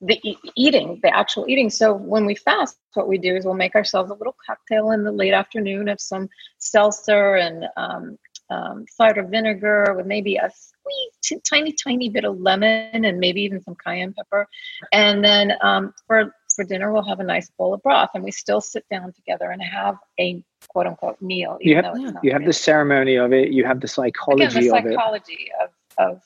the 0.01 0.19
e- 0.23 0.37
eating, 0.55 0.99
the 1.01 1.15
actual 1.15 1.45
eating. 1.47 1.69
So 1.69 1.93
when 1.93 2.25
we 2.25 2.35
fast, 2.35 2.77
what 2.93 3.07
we 3.07 3.17
do 3.17 3.35
is 3.35 3.45
we'll 3.45 3.55
make 3.55 3.75
ourselves 3.75 4.11
a 4.11 4.13
little 4.13 4.35
cocktail 4.45 4.91
in 4.91 5.03
the 5.03 5.11
late 5.11 5.33
afternoon 5.33 5.89
of 5.89 5.99
some 5.99 6.29
seltzer 6.59 7.35
and 7.35 7.65
um, 7.77 8.17
um, 8.49 8.85
cider 8.89 9.23
vinegar 9.23 9.93
with 9.95 10.05
maybe 10.05 10.35
a 10.35 10.49
sweet, 10.49 11.11
t- 11.23 11.41
tiny, 11.49 11.73
tiny 11.73 12.09
bit 12.09 12.25
of 12.25 12.39
lemon 12.39 13.05
and 13.05 13.19
maybe 13.19 13.41
even 13.41 13.61
some 13.61 13.75
cayenne 13.83 14.13
pepper. 14.13 14.47
And 14.93 15.23
then 15.23 15.53
um, 15.61 15.93
for 16.05 16.33
for 16.57 16.65
dinner, 16.65 16.91
we'll 16.91 17.07
have 17.07 17.21
a 17.21 17.23
nice 17.23 17.49
bowl 17.57 17.73
of 17.73 17.81
broth, 17.83 18.09
and 18.15 18.23
we 18.23 18.31
still 18.31 18.59
sit 18.59 18.83
down 18.91 19.13
together 19.13 19.51
and 19.51 19.61
have 19.61 19.95
a 20.19 20.43
quote 20.67 20.87
unquote 20.87 21.21
meal. 21.21 21.57
You 21.61 21.75
have, 21.75 21.95
you 22.23 22.31
have 22.33 22.43
the 22.43 22.51
ceremony 22.51 23.15
of 23.15 23.31
it. 23.31 23.53
You 23.53 23.63
have 23.63 23.79
the 23.79 23.87
psychology 23.87 24.43
Again, 24.43 24.63
the 24.63 24.69
psychology 24.69 25.49
of, 25.61 25.69
of, 25.97 26.15
of 26.15 26.21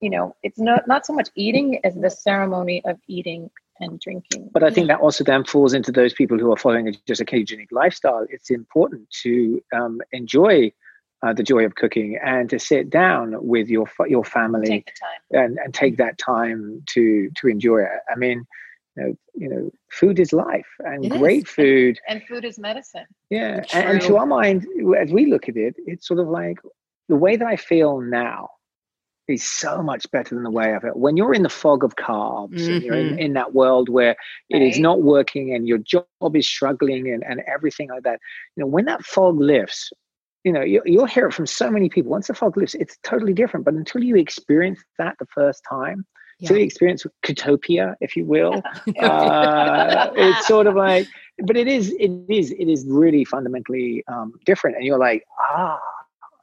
you 0.00 0.10
know, 0.10 0.34
it's 0.42 0.58
not 0.58 0.86
not 0.86 1.06
so 1.06 1.14
much 1.14 1.30
eating 1.36 1.80
as 1.84 1.94
the 1.94 2.10
ceremony 2.10 2.82
of 2.84 2.98
eating 3.06 3.48
and 3.80 4.00
drinking. 4.00 4.50
But 4.52 4.62
I 4.64 4.70
think 4.70 4.88
that 4.88 5.00
also 5.00 5.22
then 5.22 5.44
falls 5.44 5.72
into 5.72 5.92
those 5.92 6.12
people 6.12 6.38
who 6.38 6.52
are 6.52 6.56
following 6.56 6.88
a 6.88 6.92
just 7.06 7.20
a 7.20 7.24
ketogenic 7.24 7.68
lifestyle. 7.70 8.26
It's 8.28 8.50
important 8.50 9.08
to 9.22 9.62
um, 9.72 10.00
enjoy 10.12 10.72
uh, 11.22 11.32
the 11.32 11.42
joy 11.42 11.64
of 11.64 11.76
cooking 11.76 12.18
and 12.22 12.50
to 12.50 12.58
sit 12.58 12.90
down 12.90 13.34
with 13.38 13.68
your 13.68 13.86
your 14.06 14.24
family 14.24 14.84
and, 15.30 15.58
and 15.62 15.72
take 15.72 15.96
that 15.98 16.18
time 16.18 16.82
to 16.86 17.30
to 17.36 17.48
enjoy 17.48 17.78
it. 17.78 18.00
I 18.10 18.16
mean, 18.16 18.46
you 18.96 19.02
know, 19.02 19.16
you 19.34 19.48
know 19.48 19.70
food 19.90 20.18
is 20.18 20.32
life 20.32 20.66
and 20.80 21.04
it 21.04 21.12
great 21.12 21.44
is. 21.44 21.50
food 21.50 21.98
and, 22.08 22.20
and, 22.20 22.28
food 22.28 22.44
is 22.44 22.58
medicine. 22.58 23.06
Yeah, 23.30 23.64
and, 23.72 23.88
and 23.88 24.00
to 24.02 24.16
our 24.16 24.26
mind, 24.26 24.66
as 24.98 25.12
we 25.12 25.26
look 25.26 25.48
at 25.48 25.56
it, 25.56 25.76
it's 25.86 26.06
sort 26.06 26.20
of 26.20 26.28
like 26.28 26.58
the 27.08 27.16
way 27.16 27.36
that 27.36 27.46
I 27.46 27.56
feel 27.56 28.00
now 28.00 28.50
is 29.28 29.42
so 29.42 29.82
much 29.82 30.08
better 30.12 30.34
than 30.34 30.44
the 30.44 30.50
way 30.50 30.74
I 30.74 30.78
felt. 30.78 30.96
When 30.96 31.16
you're 31.16 31.34
in 31.34 31.42
the 31.42 31.48
fog 31.48 31.82
of 31.82 31.96
carbs 31.96 32.60
mm-hmm. 32.60 32.72
and 32.72 32.82
you're 32.82 32.94
in, 32.94 33.08
mm-hmm. 33.08 33.18
in 33.18 33.32
that 33.34 33.54
world 33.54 33.88
where 33.88 34.16
right. 34.52 34.62
it 34.62 34.66
is 34.66 34.78
not 34.78 35.02
working 35.02 35.52
and 35.52 35.66
your 35.66 35.78
job 35.78 36.04
is 36.34 36.46
struggling 36.46 37.10
and, 37.10 37.24
and 37.24 37.42
everything 37.46 37.88
like 37.88 38.04
that, 38.04 38.20
you 38.56 38.60
know, 38.60 38.66
when 38.68 38.84
that 38.84 39.04
fog 39.04 39.40
lifts, 39.40 39.90
you 40.44 40.52
know, 40.52 40.60
you, 40.60 40.80
you'll 40.84 41.06
hear 41.06 41.26
it 41.26 41.34
from 41.34 41.46
so 41.46 41.70
many 41.70 41.88
people. 41.88 42.10
Once 42.10 42.28
the 42.28 42.34
fog 42.34 42.56
lifts, 42.56 42.76
it's 42.76 42.98
totally 43.02 43.34
different. 43.34 43.66
But 43.66 43.74
until 43.74 44.04
you 44.04 44.16
experience 44.16 44.80
that 44.98 45.16
the 45.18 45.26
first 45.26 45.62
time, 45.68 46.06
yeah. 46.38 46.46
until 46.46 46.58
you 46.58 46.64
experience 46.64 47.06
Ketopia, 47.24 47.94
if 48.00 48.16
you 48.16 48.24
will, 48.24 48.62
uh, 49.00 50.10
it's 50.14 50.46
sort 50.46 50.66
of 50.66 50.74
like, 50.74 51.06
but 51.44 51.56
it 51.56 51.68
is, 51.68 51.94
it 51.98 52.10
is, 52.28 52.50
it 52.52 52.68
is 52.68 52.84
really 52.88 53.24
fundamentally 53.24 54.04
um, 54.08 54.32
different. 54.44 54.76
And 54.76 54.84
you're 54.84 54.98
like, 54.98 55.24
ah, 55.50 55.78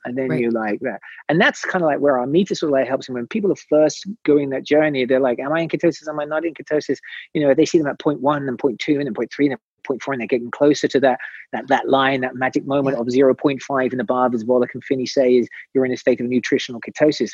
and 0.06 0.17
then 0.17 0.29
right. 0.29 0.41
you 0.41 0.51
like 0.51 0.79
that 0.82 0.99
and 1.29 1.39
that's 1.39 1.63
kind 1.63 1.82
of 1.82 1.88
like 1.88 1.99
where 1.99 2.17
our 2.17 2.27
meter 2.27 2.56
sort 2.56 2.69
of 2.69 2.73
like 2.73 2.88
helps 2.88 3.08
them 3.08 3.15
when 3.15 3.27
people 3.27 3.51
are 3.51 3.56
first 3.56 4.06
going 4.23 4.49
that 4.49 4.63
journey 4.63 5.06
they're 5.06 5.19
like 5.19 5.39
am 5.39 5.53
i 5.53 5.62
in 5.62 5.69
ketosis 5.69 6.08
am 6.08 6.19
i 6.19 6.25
not 6.25 6.45
in 6.45 6.53
ketosis 6.53 6.97
you 7.34 7.41
know 7.41 7.53
they 7.53 7.65
see 7.65 7.77
them 7.77 7.88
at 7.88 7.99
point 7.99 8.21
one 8.21 8.47
and 8.47 8.60
point 8.60 8.79
two 8.79 8.95
and 8.97 9.06
then 9.06 9.13
point 9.13 9.32
three 9.32 9.45
and 9.45 9.53
then 9.53 9.60
point 9.84 10.01
four 10.01 10.13
and 10.13 10.21
they're 10.21 10.27
getting 10.27 10.51
closer 10.51 10.88
to 10.88 10.99
that 10.99 11.19
that 11.51 11.67
that 11.67 11.89
line 11.89 12.21
that 12.21 12.36
magic 12.36 12.65
moment 12.65 12.95
yeah. 12.95 13.01
of 13.01 13.08
0.5 13.08 13.91
in 13.91 13.97
the 13.97 14.03
bar 14.03 14.29
as 14.34 14.43
Volek 14.43 14.73
and 14.73 14.84
Phinney 14.84 15.06
say 15.06 15.36
is 15.36 15.47
you're 15.73 15.86
in 15.86 15.91
a 15.91 15.97
state 15.97 16.21
of 16.21 16.27
nutritional 16.27 16.82
ketosis 16.82 17.32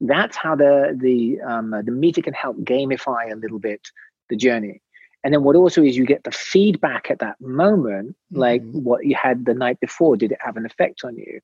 that's 0.00 0.36
how 0.36 0.54
the 0.54 0.96
the 1.00 1.40
um, 1.40 1.70
the 1.70 1.92
meter 1.92 2.22
can 2.22 2.34
help 2.34 2.56
gamify 2.58 3.32
a 3.32 3.36
little 3.36 3.58
bit 3.58 3.88
the 4.28 4.36
journey 4.36 4.82
and 5.24 5.32
then 5.32 5.42
what 5.42 5.56
also 5.56 5.82
is 5.82 5.96
you 5.96 6.04
get 6.04 6.24
the 6.24 6.30
feedback 6.30 7.10
at 7.10 7.18
that 7.20 7.40
moment 7.40 8.14
like 8.30 8.62
mm-hmm. 8.62 8.82
what 8.82 9.06
you 9.06 9.14
had 9.14 9.44
the 9.44 9.54
night 9.54 9.78
before 9.80 10.16
did 10.16 10.32
it 10.32 10.38
have 10.40 10.56
an 10.56 10.66
effect 10.66 11.02
on 11.04 11.16
you 11.16 11.40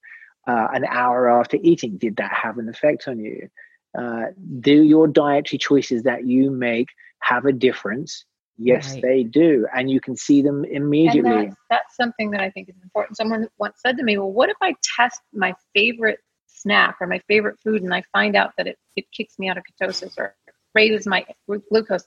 uh, 0.47 0.69
an 0.73 0.85
hour 0.85 1.31
after 1.31 1.57
eating, 1.63 1.99
did 1.99 2.17
that 2.17 2.33
have 2.33 2.59
an 2.59 2.69
effect 2.69 3.09
on 3.09 3.21
you? 3.21 3.49
Uh, 3.97 4.27
do 4.61 4.83
your 4.83 5.07
dietary 5.07 5.59
choices 5.59 6.03
that 6.05 6.27
you 6.27 6.51
make 6.51 6.89
have 7.21 7.45
a 7.45 7.53
difference? 7.53 8.25
Yes, 8.59 8.95
right. 8.95 9.03
they 9.03 9.23
do. 9.23 9.67
And 9.75 9.91
you 9.91 10.01
can 10.01 10.17
see 10.17 10.43
them 10.43 10.65
immediately. 10.65 11.47
That's, 11.47 11.57
that's, 11.71 11.97
something 11.97 12.31
that 12.33 12.41
I 12.41 12.51
think 12.51 12.69
is 12.69 12.77
important. 12.83 13.17
Someone 13.17 13.49
once 13.59 13.77
said 13.85 13.97
to 13.99 14.03
me, 14.03 14.19
Well, 14.19 14.33
what 14.33 14.51
if 14.51 14.57
I 14.61 14.75
test 14.97 15.21
my 15.33 15.55
favorite 15.75 16.19
snack 16.63 16.97
or 17.01 17.07
my 17.07 17.21
favorite 17.29 17.59
food 17.63 17.83
and 17.83 17.93
I 17.93 18.03
find 18.13 18.37
out 18.37 18.53
that 18.57 18.67
it, 18.67 18.79
it 18.97 19.11
kicks 19.13 19.39
me 19.39 19.49
out 19.49 19.59
of 19.59 19.65
ketosis 19.65 20.19
or 20.19 20.35
raises 20.75 21.07
my 21.07 21.25
glucose? 21.47 22.05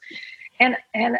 And, 0.60 0.76
and 0.94 1.18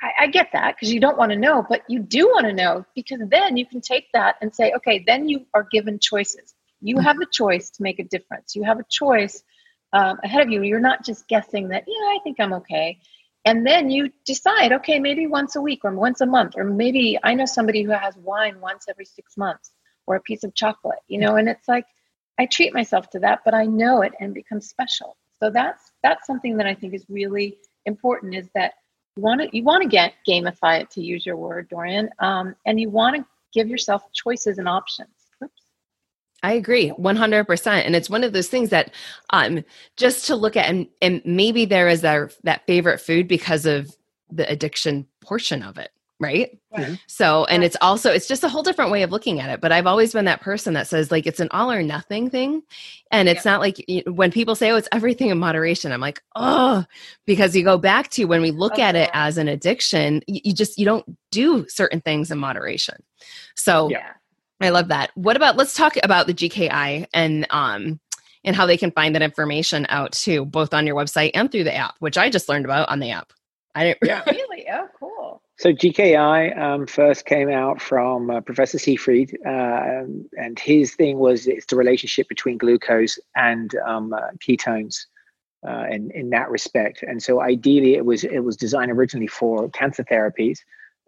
I, 0.00 0.10
I 0.20 0.26
get 0.28 0.48
that 0.52 0.76
because 0.76 0.92
you 0.92 1.00
don't 1.00 1.18
want 1.18 1.32
to 1.32 1.38
know, 1.38 1.64
but 1.68 1.82
you 1.88 2.00
do 2.00 2.26
want 2.26 2.46
to 2.46 2.52
know 2.52 2.84
because 2.94 3.20
then 3.28 3.56
you 3.56 3.66
can 3.66 3.80
take 3.80 4.06
that 4.12 4.36
and 4.40 4.54
say, 4.54 4.72
okay, 4.76 5.04
then 5.06 5.28
you 5.28 5.46
are 5.54 5.66
given 5.70 5.98
choices. 5.98 6.54
You 6.80 6.98
have 6.98 7.18
the 7.18 7.26
choice 7.30 7.70
to 7.70 7.82
make 7.82 7.98
a 7.98 8.04
difference. 8.04 8.54
You 8.54 8.64
have 8.64 8.78
a 8.78 8.84
choice 8.90 9.42
um, 9.92 10.18
ahead 10.22 10.42
of 10.42 10.50
you. 10.50 10.62
You're 10.62 10.80
not 10.80 11.04
just 11.04 11.28
guessing 11.28 11.68
that, 11.68 11.84
yeah, 11.86 11.94
I 11.94 12.18
think 12.24 12.40
I'm 12.40 12.52
okay. 12.54 12.98
And 13.46 13.66
then 13.66 13.90
you 13.90 14.10
decide, 14.24 14.72
okay, 14.72 14.98
maybe 14.98 15.26
once 15.26 15.54
a 15.54 15.60
week 15.60 15.80
or 15.84 15.92
once 15.92 16.20
a 16.20 16.26
month, 16.26 16.54
or 16.56 16.64
maybe 16.64 17.18
I 17.22 17.34
know 17.34 17.44
somebody 17.46 17.82
who 17.82 17.90
has 17.90 18.16
wine 18.16 18.60
once 18.60 18.86
every 18.88 19.04
six 19.04 19.36
months 19.36 19.70
or 20.06 20.16
a 20.16 20.20
piece 20.20 20.44
of 20.44 20.54
chocolate, 20.54 20.98
you 21.08 21.18
know, 21.18 21.36
and 21.36 21.48
it's 21.48 21.68
like 21.68 21.86
I 22.38 22.46
treat 22.46 22.74
myself 22.74 23.10
to 23.10 23.18
that, 23.20 23.40
but 23.44 23.54
I 23.54 23.64
know 23.64 24.02
it 24.02 24.12
and 24.20 24.34
become 24.34 24.60
special. 24.60 25.16
So 25.42 25.50
that's 25.50 25.92
that's 26.02 26.26
something 26.26 26.56
that 26.56 26.66
I 26.66 26.74
think 26.74 26.94
is 26.94 27.04
really 27.08 27.58
important 27.86 28.34
is 28.34 28.48
that 28.54 28.74
you 29.16 29.22
want 29.22 29.40
to 29.42 29.56
you 29.56 29.62
want 29.62 29.82
to 29.82 29.88
get 29.88 30.14
gamify 30.28 30.80
it 30.80 30.90
to 30.92 31.02
use 31.02 31.26
your 31.26 31.36
word 31.36 31.68
dorian 31.68 32.08
um, 32.18 32.56
and 32.66 32.80
you 32.80 32.88
want 32.88 33.16
to 33.16 33.24
give 33.52 33.68
yourself 33.68 34.02
choices 34.12 34.58
and 34.58 34.68
options. 34.68 35.10
I 36.42 36.52
agree 36.52 36.90
100%. 36.90 37.66
And 37.66 37.96
it's 37.96 38.10
one 38.10 38.22
of 38.22 38.34
those 38.34 38.48
things 38.48 38.68
that 38.68 38.92
um, 39.30 39.64
just 39.96 40.26
to 40.26 40.36
look 40.36 40.58
at, 40.58 40.68
and, 40.68 40.88
and 41.00 41.22
maybe 41.24 41.64
there 41.64 41.88
is 41.88 42.02
that, 42.02 42.36
that 42.42 42.66
favorite 42.66 43.00
food 43.00 43.26
because 43.26 43.64
of 43.64 43.96
the 44.30 44.46
addiction 44.50 45.06
portion 45.22 45.62
of 45.62 45.78
it 45.78 45.90
right 46.24 46.58
mm-hmm. 46.74 46.94
so 47.06 47.44
and 47.46 47.62
it's 47.62 47.76
also 47.82 48.10
it's 48.10 48.26
just 48.26 48.44
a 48.44 48.48
whole 48.48 48.62
different 48.62 48.90
way 48.90 49.02
of 49.02 49.12
looking 49.12 49.40
at 49.40 49.50
it 49.50 49.60
but 49.60 49.70
i've 49.70 49.86
always 49.86 50.12
been 50.12 50.24
that 50.24 50.40
person 50.40 50.72
that 50.72 50.86
says 50.86 51.10
like 51.10 51.26
it's 51.26 51.40
an 51.40 51.48
all 51.50 51.70
or 51.70 51.82
nothing 51.82 52.30
thing 52.30 52.62
and 53.10 53.28
it's 53.28 53.44
yeah. 53.44 53.52
not 53.52 53.60
like 53.60 53.84
when 54.06 54.30
people 54.30 54.54
say 54.54 54.70
oh 54.70 54.76
it's 54.76 54.88
everything 54.90 55.28
in 55.28 55.38
moderation 55.38 55.92
i'm 55.92 56.00
like 56.00 56.22
oh 56.34 56.84
because 57.26 57.54
you 57.54 57.62
go 57.62 57.76
back 57.76 58.08
to 58.08 58.24
when 58.24 58.40
we 58.40 58.50
look 58.50 58.74
okay. 58.74 58.82
at 58.82 58.96
it 58.96 59.10
as 59.12 59.36
an 59.36 59.48
addiction 59.48 60.22
you, 60.26 60.40
you, 60.44 60.52
just 60.54 60.78
you 60.78 60.86
don't 60.86 61.04
do 61.30 61.68
certain 61.68 62.00
things 62.00 62.30
in 62.30 62.38
moderation 62.38 62.96
so 63.54 63.90
yeah. 63.90 64.12
i 64.62 64.70
love 64.70 64.88
that 64.88 65.10
what 65.14 65.36
about 65.36 65.56
let's 65.56 65.74
talk 65.74 65.94
about 66.02 66.26
the 66.26 66.34
gki 66.34 67.06
and 67.12 67.46
um 67.50 68.00
and 68.44 68.56
how 68.56 68.66
they 68.66 68.76
can 68.76 68.90
find 68.90 69.14
that 69.14 69.22
information 69.22 69.86
out 69.90 70.12
too 70.12 70.46
both 70.46 70.72
on 70.72 70.86
your 70.86 70.96
website 70.96 71.32
and 71.34 71.52
through 71.52 71.64
the 71.64 71.74
app 71.74 71.94
which 71.98 72.16
i 72.16 72.30
just 72.30 72.48
learned 72.48 72.64
about 72.64 72.88
on 72.88 73.00
the 73.00 73.10
app 73.10 73.32
i 73.74 73.84
didn't 73.84 73.98
yeah 74.02 74.22
really 74.26 74.64
oh 74.72 74.88
cool 74.98 75.03
so 75.56 75.72
GKI 75.72 76.58
um, 76.58 76.86
first 76.86 77.26
came 77.26 77.48
out 77.48 77.80
from 77.80 78.28
uh, 78.28 78.40
Professor 78.40 78.78
Seyfried, 78.78 79.38
uh, 79.46 80.02
and 80.36 80.58
his 80.58 80.94
thing 80.94 81.18
was 81.18 81.46
it's 81.46 81.66
the 81.66 81.76
relationship 81.76 82.28
between 82.28 82.58
glucose 82.58 83.18
and 83.36 83.72
um, 83.86 84.12
uh, 84.12 84.30
ketones, 84.40 85.06
uh, 85.66 85.86
in 85.90 86.10
in 86.10 86.30
that 86.30 86.50
respect. 86.50 87.04
And 87.04 87.22
so 87.22 87.40
ideally, 87.40 87.94
it 87.94 88.04
was 88.04 88.24
it 88.24 88.40
was 88.40 88.56
designed 88.56 88.90
originally 88.90 89.28
for 89.28 89.70
cancer 89.70 90.02
therapies, 90.02 90.58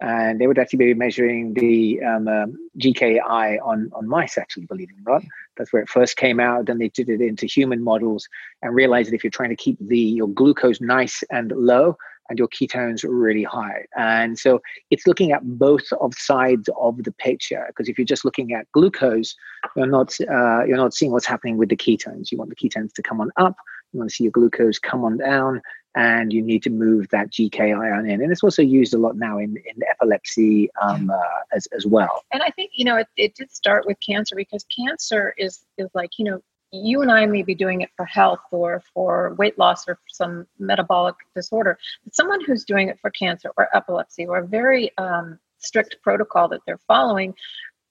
and 0.01 0.41
they 0.41 0.47
would 0.47 0.61
actually 0.61 0.79
be 0.79 0.95
measuring 0.95 1.55
the 1.55 2.01
um, 2.05 2.29
um, 2.29 2.57
GKI 2.79 3.59
on 3.65 3.91
on 3.95 4.09
mice. 4.09 4.39
Actually, 4.39 4.67
believe 4.67 4.91
it 4.91 5.09
or 5.09 5.15
not, 5.15 5.25
that's 5.57 5.73
where 5.73 5.83
it 5.83 5.89
first 5.89 6.17
came 6.17 6.39
out. 6.39 6.67
Then 6.67 6.79
they 6.79 6.89
did 6.91 7.09
it 7.09 7.21
into 7.21 7.47
human 7.47 7.83
models 7.83 8.29
and 8.63 8.77
realized 8.77 9.11
that 9.11 9.17
if 9.17 9.25
you're 9.25 9.31
trying 9.33 9.51
to 9.51 9.57
keep 9.57 9.77
the 9.81 9.99
your 9.99 10.29
glucose 10.29 10.81
nice 10.81 11.25
and 11.31 11.51
low 11.51 11.97
and 12.29 12.39
your 12.39 12.49
ketones 12.49 13.05
really 13.09 13.43
high. 13.43 13.85
And 13.97 14.39
so 14.39 14.61
it's 14.91 15.07
looking 15.07 15.33
at 15.33 15.43
both 15.45 15.85
of 16.01 16.15
sides 16.15 16.69
of 16.81 17.03
the 17.05 17.13
picture 17.13 17.65
because 17.69 17.89
if 17.89 17.99
you're 17.99 18.05
just 18.05 18.25
looking 18.25 18.53
at 18.53 18.71
glucose, 18.73 19.35
you're 19.77 19.87
not 19.87 20.15
uh, 20.21 20.65
you're 20.65 20.77
not 20.77 20.95
seeing 20.95 21.13
what's 21.13 21.27
happening 21.27 21.57
with 21.57 21.69
the 21.69 21.77
ketones. 21.77 22.31
You 22.31 22.39
want 22.39 22.51
the 22.51 22.57
ketones 22.57 22.93
to 22.95 23.03
come 23.03 23.21
on 23.21 23.31
up. 23.37 23.57
You 23.93 23.99
want 23.99 24.11
to 24.11 24.17
see 24.17 24.25
your 24.25 24.33
glucose 24.33 24.79
come 24.79 25.05
on 25.05 25.19
down, 25.19 25.63
and 25.97 26.33
you 26.33 26.43
need 26.43 26.63
to 26.63 26.71
move 26.71 27.09
that 27.11 27.31
GK 27.33 27.75
ion 27.77 28.09
in. 28.09 28.23
And 28.23 28.31
it's 28.31 28.45
also 28.45 28.63
used 28.63 28.93
a 28.93 28.99
lot 28.99 29.17
now 29.17 29.39
in, 29.39 29.57
in 29.57 29.83
epilepsy 29.91 30.69
um, 30.83 31.11
uh, 31.11 31.21
as, 31.53 31.67
as 31.75 31.87
well. 31.87 32.23
And 32.31 32.43
I 32.43 32.51
think, 32.51 32.73
you 32.75 32.85
know, 32.85 32.97
it, 32.97 33.09
it 33.17 33.35
did 33.35 33.51
start 33.51 33.87
with 33.87 33.97
cancer 34.07 34.37
because 34.37 34.65
cancer 34.65 35.35
is, 35.39 35.65
is 35.79 35.89
like, 35.95 36.11
you 36.19 36.27
know, 36.27 36.43
you 36.73 37.03
and 37.03 37.11
I 37.11 37.27
may 37.27 37.43
be 37.43 37.55
doing 37.55 37.81
it 37.81 37.91
for 37.97 38.05
health 38.05 38.41
or 38.51 38.83
for 38.93 39.35
weight 39.35 39.59
loss 39.59 39.89
or 39.89 39.97
for 39.97 40.09
some 40.09 40.47
metabolic 40.59 41.15
disorder, 41.35 41.79
but 42.05 42.15
someone 42.15 42.45
who's 42.45 42.65
doing 42.65 42.89
it 42.89 42.99
for 43.01 43.11
cancer 43.11 43.51
or 43.57 43.75
epilepsy 43.75 44.27
or 44.27 44.39
a 44.39 44.47
very 44.47 44.91
um, 44.99 45.39
strict 45.59 45.97
protocol 46.03 46.49
that 46.49 46.61
they're 46.67 46.81
following 46.87 47.35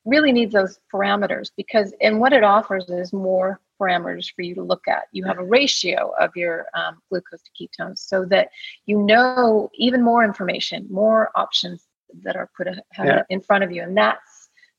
really 0.05 0.31
needs 0.31 0.53
those 0.53 0.79
parameters 0.93 1.51
because 1.57 1.93
and 1.99 2.19
what 2.19 2.31
it 2.31 2.43
offers 2.43 2.87
is 2.89 3.11
more 3.11 3.59
parameters 3.81 4.27
for 4.33 4.43
you 4.43 4.55
to 4.55 4.61
look 4.61 4.87
at 4.87 5.05
you 5.11 5.25
have 5.25 5.39
a 5.39 5.43
ratio 5.43 6.13
of 6.19 6.29
your 6.35 6.67
um, 6.75 7.01
glucose 7.09 7.41
to 7.41 7.51
ketones 7.67 7.97
so 7.97 8.23
that 8.23 8.49
you 8.85 8.99
know 8.99 9.69
even 9.73 10.01
more 10.01 10.23
information 10.23 10.87
more 10.89 11.31
options 11.35 11.87
that 12.23 12.35
are 12.35 12.49
put 12.55 12.67
yeah. 13.03 13.23
in 13.29 13.41
front 13.41 13.63
of 13.63 13.71
you 13.71 13.81
and 13.81 13.97
that's 13.97 14.34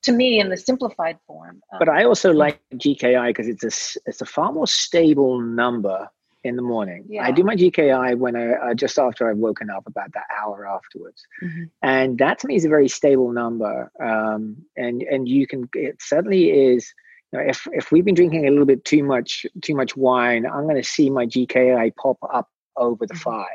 to 0.07 0.12
me 0.12 0.40
in 0.40 0.49
the 0.49 0.57
simplified 0.57 1.19
form 1.27 1.61
um, 1.73 1.79
but 1.79 1.88
i 1.88 2.05
also 2.05 2.33
like 2.33 2.61
gki 2.75 3.27
because 3.29 3.49
it's 3.49 3.64
a 3.64 4.01
it's 4.07 4.21
a 4.23 4.27
far 4.27 4.53
more 4.53 4.66
stable 4.66 5.40
number 5.40 6.09
in 6.47 6.57
the 6.57 6.62
morning. 6.62 7.05
Yeah. 7.09 7.25
I 7.25 7.33
do 7.33 7.42
my 7.42 7.57
GKI 7.57 8.16
when 8.19 8.37
I 8.37 8.53
uh, 8.53 8.75
just 8.75 8.99
after 8.99 9.29
I've 9.29 9.37
woken 9.37 9.69
up, 9.69 9.87
about 9.87 10.12
that 10.14 10.27
hour 10.40 10.66
afterwards, 10.66 11.27
mm-hmm. 11.42 11.64
and 11.83 12.19
that 12.19 12.38
to 12.40 12.47
me 12.47 12.55
is 12.55 12.64
a 12.64 12.69
very 12.69 12.88
stable 12.88 13.33
number. 13.33 13.90
Um, 14.01 14.57
and 14.77 15.03
and 15.03 15.29
you 15.29 15.47
can 15.47 15.69
it 15.75 15.97
certainly 16.01 16.51
is. 16.51 16.92
You 17.33 17.40
know, 17.40 17.45
if 17.49 17.66
if 17.73 17.90
we've 17.90 18.05
been 18.05 18.14
drinking 18.14 18.47
a 18.47 18.51
little 18.51 18.66
bit 18.66 18.85
too 18.85 19.03
much 19.03 19.45
too 19.62 19.75
much 19.75 19.97
wine, 19.97 20.47
I'm 20.47 20.62
going 20.62 20.77
to 20.77 20.85
see 20.85 21.11
my 21.11 21.27
GKI 21.27 21.95
pop 21.97 22.19
up 22.33 22.49
over 22.77 23.07
the 23.07 23.15
mm-hmm. 23.15 23.23
five. 23.23 23.47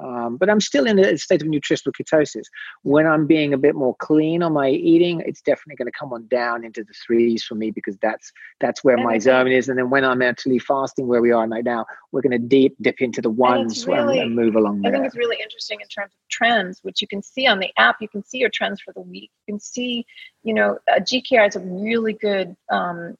Um, 0.00 0.36
but 0.36 0.48
I'm 0.48 0.60
still 0.60 0.86
in 0.86 0.98
a 0.98 1.16
state 1.18 1.42
of 1.42 1.48
nutritional 1.48 1.92
ketosis. 1.92 2.44
When 2.82 3.06
I'm 3.06 3.26
being 3.26 3.52
a 3.52 3.58
bit 3.58 3.74
more 3.74 3.94
clean 3.96 4.42
on 4.42 4.52
my 4.52 4.70
eating, 4.70 5.22
it's 5.26 5.42
definitely 5.42 5.76
going 5.76 5.90
to 5.90 5.98
come 5.98 6.12
on 6.12 6.26
down 6.28 6.64
into 6.64 6.84
the 6.84 6.94
threes 7.06 7.44
for 7.44 7.54
me 7.54 7.70
because 7.70 7.96
that's 8.02 8.32
that's 8.60 8.84
where 8.84 8.96
and 8.96 9.04
my 9.04 9.18
zone 9.18 9.48
is. 9.48 9.68
And 9.68 9.78
then 9.78 9.90
when 9.90 10.04
I'm 10.04 10.22
actually 10.22 10.58
fasting, 10.58 11.06
where 11.06 11.20
we 11.20 11.32
are 11.32 11.46
right 11.46 11.64
now, 11.64 11.86
we're 12.12 12.22
going 12.22 12.32
to 12.32 12.38
dip 12.38 12.74
dip 12.80 13.00
into 13.00 13.22
the 13.22 13.30
ones 13.30 13.84
and, 13.84 13.94
really, 13.94 14.18
and, 14.20 14.34
move 14.34 14.56
along. 14.56 14.80
I 14.84 14.90
there. 14.90 14.98
think 14.98 15.06
it's 15.06 15.16
really 15.16 15.38
interesting 15.42 15.80
in 15.80 15.88
terms 15.88 16.12
of 16.12 16.28
trends, 16.30 16.80
which 16.82 17.00
you 17.00 17.08
can 17.08 17.22
see 17.22 17.46
on 17.46 17.58
the 17.58 17.70
app. 17.76 17.96
You 18.00 18.08
can 18.08 18.24
see 18.24 18.38
your 18.38 18.50
trends 18.50 18.80
for 18.80 18.92
the 18.92 19.00
week. 19.00 19.30
You 19.46 19.54
can 19.54 19.60
see, 19.60 20.06
you 20.42 20.54
know, 20.54 20.78
uh, 20.90 21.00
GKI 21.00 21.48
is 21.48 21.56
a 21.56 21.60
really 21.60 22.12
good 22.12 22.56
um, 22.70 23.16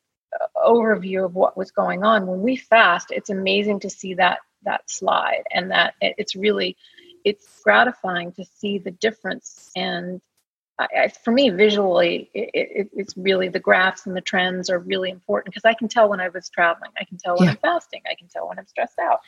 overview 0.57 1.25
of 1.25 1.35
what 1.35 1.57
was 1.57 1.71
going 1.71 2.05
on 2.05 2.27
when 2.27 2.43
we 2.43 2.57
fast 2.57 3.11
it's 3.11 3.31
amazing 3.31 3.81
to 3.81 3.91
see 3.91 4.15
that 4.15 4.39
that 4.63 4.89
slide 4.91 5.45
and 5.53 5.71
that 5.71 5.95
it's 6.01 6.37
really 6.37 6.77
it's 7.25 7.61
gratifying 7.63 8.33
to 8.33 8.45
see 8.45 8.79
the 8.79 8.91
difference 8.91 9.71
and 9.77 10.21
I, 10.81 11.09
for 11.09 11.33
me 11.33 11.51
visually 11.51 12.31
it, 12.33 12.51
it, 12.55 12.91
it's 12.93 13.17
really 13.17 13.49
the 13.49 13.59
graphs 13.59 14.07
and 14.07 14.17
the 14.17 14.21
trends 14.21 14.71
are 14.71 14.79
really 14.79 15.11
important 15.11 15.53
because 15.53 15.65
i 15.65 15.75
can 15.75 15.89
tell 15.89 16.09
when 16.09 16.21
i 16.21 16.29
was 16.29 16.49
traveling 16.49 16.93
i 17.01 17.05
can 17.05 17.19
tell 17.19 17.37
when 17.37 17.47
yeah. 17.47 17.51
i'm 17.51 17.57
fasting 17.57 18.03
i 18.09 18.15
can 18.15 18.29
tell 18.29 18.49
when 18.49 18.59
i'm 18.59 18.67
stressed 18.67 18.99
out 19.01 19.19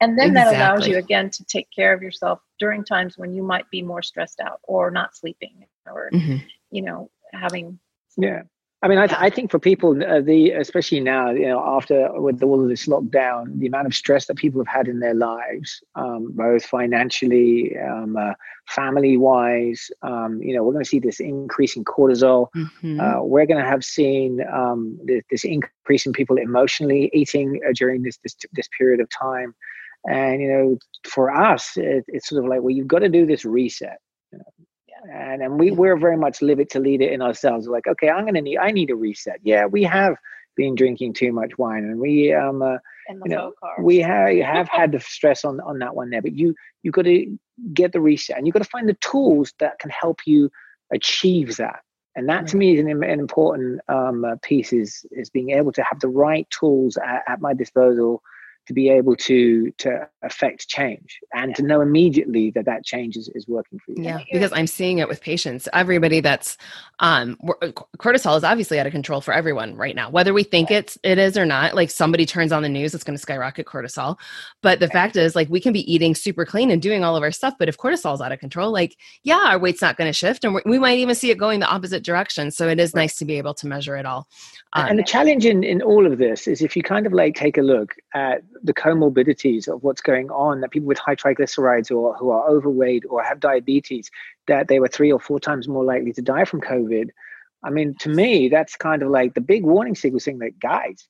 and 0.00 0.16
then 0.16 0.28
exactly. 0.28 0.56
that 0.56 0.70
allows 0.70 0.86
you 0.86 0.98
again 0.98 1.28
to 1.30 1.44
take 1.44 1.68
care 1.74 1.92
of 1.92 2.02
yourself 2.02 2.40
during 2.60 2.84
times 2.84 3.18
when 3.18 3.34
you 3.34 3.42
might 3.42 3.68
be 3.70 3.82
more 3.82 4.02
stressed 4.02 4.38
out 4.40 4.60
or 4.62 4.90
not 4.90 5.16
sleeping 5.16 5.66
or 5.84 6.10
mm-hmm. 6.12 6.36
you 6.70 6.82
know 6.82 7.10
having 7.32 7.78
yeah 8.16 8.42
I 8.82 8.88
mean, 8.88 8.96
I, 8.96 9.06
th- 9.06 9.20
I 9.20 9.28
think 9.28 9.50
for 9.50 9.58
people, 9.58 9.90
uh, 10.02 10.22
the 10.22 10.52
especially 10.52 11.00
now, 11.00 11.30
you 11.30 11.46
know, 11.46 11.62
after 11.62 12.08
with 12.18 12.42
all 12.42 12.62
of 12.62 12.68
this 12.70 12.86
lockdown, 12.86 13.58
the 13.58 13.66
amount 13.66 13.86
of 13.86 13.94
stress 13.94 14.24
that 14.26 14.36
people 14.36 14.58
have 14.58 14.74
had 14.74 14.88
in 14.88 15.00
their 15.00 15.12
lives, 15.12 15.82
um, 15.96 16.32
both 16.32 16.64
financially, 16.64 17.76
um, 17.78 18.16
uh, 18.16 18.32
family-wise, 18.68 19.90
um, 20.00 20.40
you 20.42 20.54
know, 20.54 20.64
we're 20.64 20.72
going 20.72 20.84
to 20.84 20.88
see 20.88 20.98
this 20.98 21.20
increase 21.20 21.76
in 21.76 21.84
cortisol. 21.84 22.48
Mm-hmm. 22.56 23.00
Uh, 23.00 23.22
we're 23.22 23.44
going 23.44 23.62
to 23.62 23.68
have 23.68 23.84
seen 23.84 24.40
um, 24.50 24.98
this, 25.04 25.24
this, 25.30 25.44
increase 25.44 26.06
in 26.06 26.12
people 26.12 26.38
emotionally 26.38 27.10
eating 27.12 27.60
uh, 27.68 27.72
during 27.74 28.02
this, 28.02 28.16
this 28.22 28.34
this 28.52 28.68
period 28.78 29.00
of 29.00 29.10
time, 29.10 29.54
and 30.08 30.40
you 30.40 30.48
know, 30.48 30.78
for 31.06 31.30
us, 31.30 31.76
it, 31.76 32.06
it's 32.08 32.30
sort 32.30 32.42
of 32.42 32.48
like, 32.48 32.62
well, 32.62 32.70
you've 32.70 32.88
got 32.88 33.00
to 33.00 33.10
do 33.10 33.26
this 33.26 33.44
reset. 33.44 33.98
And 35.08 35.42
and 35.42 35.58
we 35.58 35.70
we're 35.70 35.96
very 35.96 36.16
much 36.16 36.42
live 36.42 36.60
it 36.60 36.70
to 36.70 36.80
lead 36.80 37.00
it 37.00 37.12
in 37.12 37.22
ourselves. 37.22 37.66
We're 37.66 37.74
like, 37.74 37.86
okay, 37.86 38.10
I'm 38.10 38.24
gonna 38.24 38.40
need 38.42 38.58
I 38.58 38.70
need 38.70 38.90
a 38.90 38.96
reset. 38.96 39.40
Yeah, 39.42 39.66
we 39.66 39.82
have 39.84 40.16
been 40.56 40.74
drinking 40.74 41.14
too 41.14 41.32
much 41.32 41.56
wine, 41.58 41.84
and 41.84 41.98
we 41.98 42.32
um 42.32 42.62
uh, 42.62 42.76
you 43.08 43.30
know 43.30 43.52
we 43.80 43.98
have 43.98 44.36
have 44.38 44.68
had 44.68 44.92
the 44.92 45.00
stress 45.00 45.44
on 45.44 45.60
on 45.60 45.78
that 45.78 45.94
one 45.94 46.10
there. 46.10 46.22
But 46.22 46.36
you 46.36 46.54
you 46.82 46.90
got 46.90 47.02
to 47.02 47.38
get 47.72 47.92
the 47.92 48.00
reset, 48.00 48.36
and 48.36 48.46
you 48.46 48.52
got 48.52 48.62
to 48.62 48.68
find 48.68 48.88
the 48.88 48.94
tools 48.94 49.54
that 49.58 49.78
can 49.78 49.90
help 49.90 50.20
you 50.26 50.50
achieve 50.92 51.56
that. 51.56 51.80
And 52.16 52.28
that 52.28 52.48
to 52.48 52.56
me 52.56 52.74
is 52.74 52.80
an, 52.80 52.88
an 52.88 53.20
important 53.20 53.80
um, 53.88 54.24
uh, 54.24 54.36
piece 54.42 54.72
is 54.72 55.06
is 55.12 55.30
being 55.30 55.50
able 55.50 55.72
to 55.72 55.82
have 55.82 56.00
the 56.00 56.08
right 56.08 56.46
tools 56.50 56.96
at, 56.98 57.22
at 57.28 57.40
my 57.40 57.54
disposal 57.54 58.22
to 58.70 58.74
be 58.74 58.88
able 58.88 59.16
to 59.16 59.72
to 59.78 60.08
affect 60.22 60.68
change 60.68 61.18
and 61.34 61.56
to 61.56 61.62
know 61.64 61.80
immediately 61.80 62.52
that 62.52 62.66
that 62.66 62.84
change 62.84 63.16
is, 63.16 63.28
is 63.34 63.48
working 63.48 63.80
for 63.84 63.90
you. 63.96 64.04
Yeah 64.04 64.20
because 64.32 64.52
i'm 64.52 64.68
seeing 64.68 64.98
it 64.98 65.08
with 65.08 65.20
patients. 65.20 65.68
Everybody 65.72 66.20
that's 66.20 66.56
um 67.00 67.36
cortisol 67.98 68.36
is 68.36 68.44
obviously 68.44 68.78
out 68.78 68.86
of 68.86 68.92
control 68.92 69.20
for 69.20 69.34
everyone 69.34 69.74
right 69.74 69.96
now 69.96 70.08
whether 70.08 70.32
we 70.32 70.44
think 70.44 70.70
it's 70.70 70.96
it 71.02 71.18
is 71.18 71.36
or 71.36 71.44
not 71.44 71.74
like 71.74 71.90
somebody 71.90 72.24
turns 72.24 72.52
on 72.52 72.62
the 72.62 72.68
news 72.68 72.94
it's 72.94 73.02
going 73.02 73.16
to 73.16 73.20
skyrocket 73.20 73.66
cortisol. 73.66 74.16
But 74.62 74.78
the 74.78 74.88
fact 74.88 75.16
is 75.16 75.34
like 75.34 75.48
we 75.50 75.60
can 75.60 75.72
be 75.72 75.92
eating 75.92 76.14
super 76.14 76.44
clean 76.44 76.70
and 76.70 76.80
doing 76.80 77.02
all 77.02 77.16
of 77.16 77.24
our 77.24 77.32
stuff 77.32 77.54
but 77.58 77.68
if 77.68 77.76
cortisol 77.76 78.14
is 78.14 78.20
out 78.20 78.30
of 78.30 78.38
control 78.38 78.70
like 78.70 78.96
yeah 79.24 79.42
our 79.46 79.58
weight's 79.58 79.82
not 79.82 79.96
going 79.96 80.08
to 80.08 80.12
shift 80.12 80.44
and 80.44 80.60
we 80.64 80.78
might 80.78 80.98
even 80.98 81.16
see 81.16 81.32
it 81.32 81.38
going 81.38 81.58
the 81.58 81.66
opposite 81.66 82.04
direction. 82.04 82.52
So 82.52 82.68
it 82.68 82.78
is 82.78 82.94
nice 82.94 83.16
to 83.18 83.24
be 83.24 83.36
able 83.38 83.54
to 83.54 83.66
measure 83.66 83.96
it 83.96 84.06
all. 84.06 84.28
Um, 84.74 84.86
and 84.86 84.98
the 84.98 85.02
challenge 85.02 85.44
in 85.44 85.64
in 85.64 85.82
all 85.82 86.06
of 86.06 86.18
this 86.18 86.46
is 86.46 86.62
if 86.62 86.76
you 86.76 86.82
kind 86.82 87.06
of 87.06 87.12
like 87.12 87.34
take 87.34 87.58
a 87.58 87.62
look 87.62 87.94
at 88.14 88.42
the 88.62 88.74
comorbidities 88.74 89.68
of 89.68 89.82
what's 89.82 90.00
going 90.00 90.30
on 90.30 90.60
that 90.60 90.70
people 90.70 90.88
with 90.88 90.98
high 90.98 91.16
triglycerides 91.16 91.90
or 91.90 92.14
who 92.16 92.30
are 92.30 92.48
overweight 92.48 93.04
or 93.08 93.22
have 93.22 93.40
diabetes 93.40 94.10
that 94.46 94.68
they 94.68 94.80
were 94.80 94.88
three 94.88 95.12
or 95.12 95.20
four 95.20 95.40
times 95.40 95.68
more 95.68 95.84
likely 95.84 96.12
to 96.12 96.22
die 96.22 96.44
from 96.44 96.60
covid. 96.60 97.10
I 97.62 97.70
mean 97.70 97.94
to 98.00 98.08
me 98.08 98.48
that's 98.48 98.76
kind 98.76 99.02
of 99.02 99.10
like 99.10 99.34
the 99.34 99.40
big 99.40 99.64
warning 99.64 99.94
signal 99.94 100.20
saying 100.20 100.38
that 100.38 100.58
guys 100.58 101.06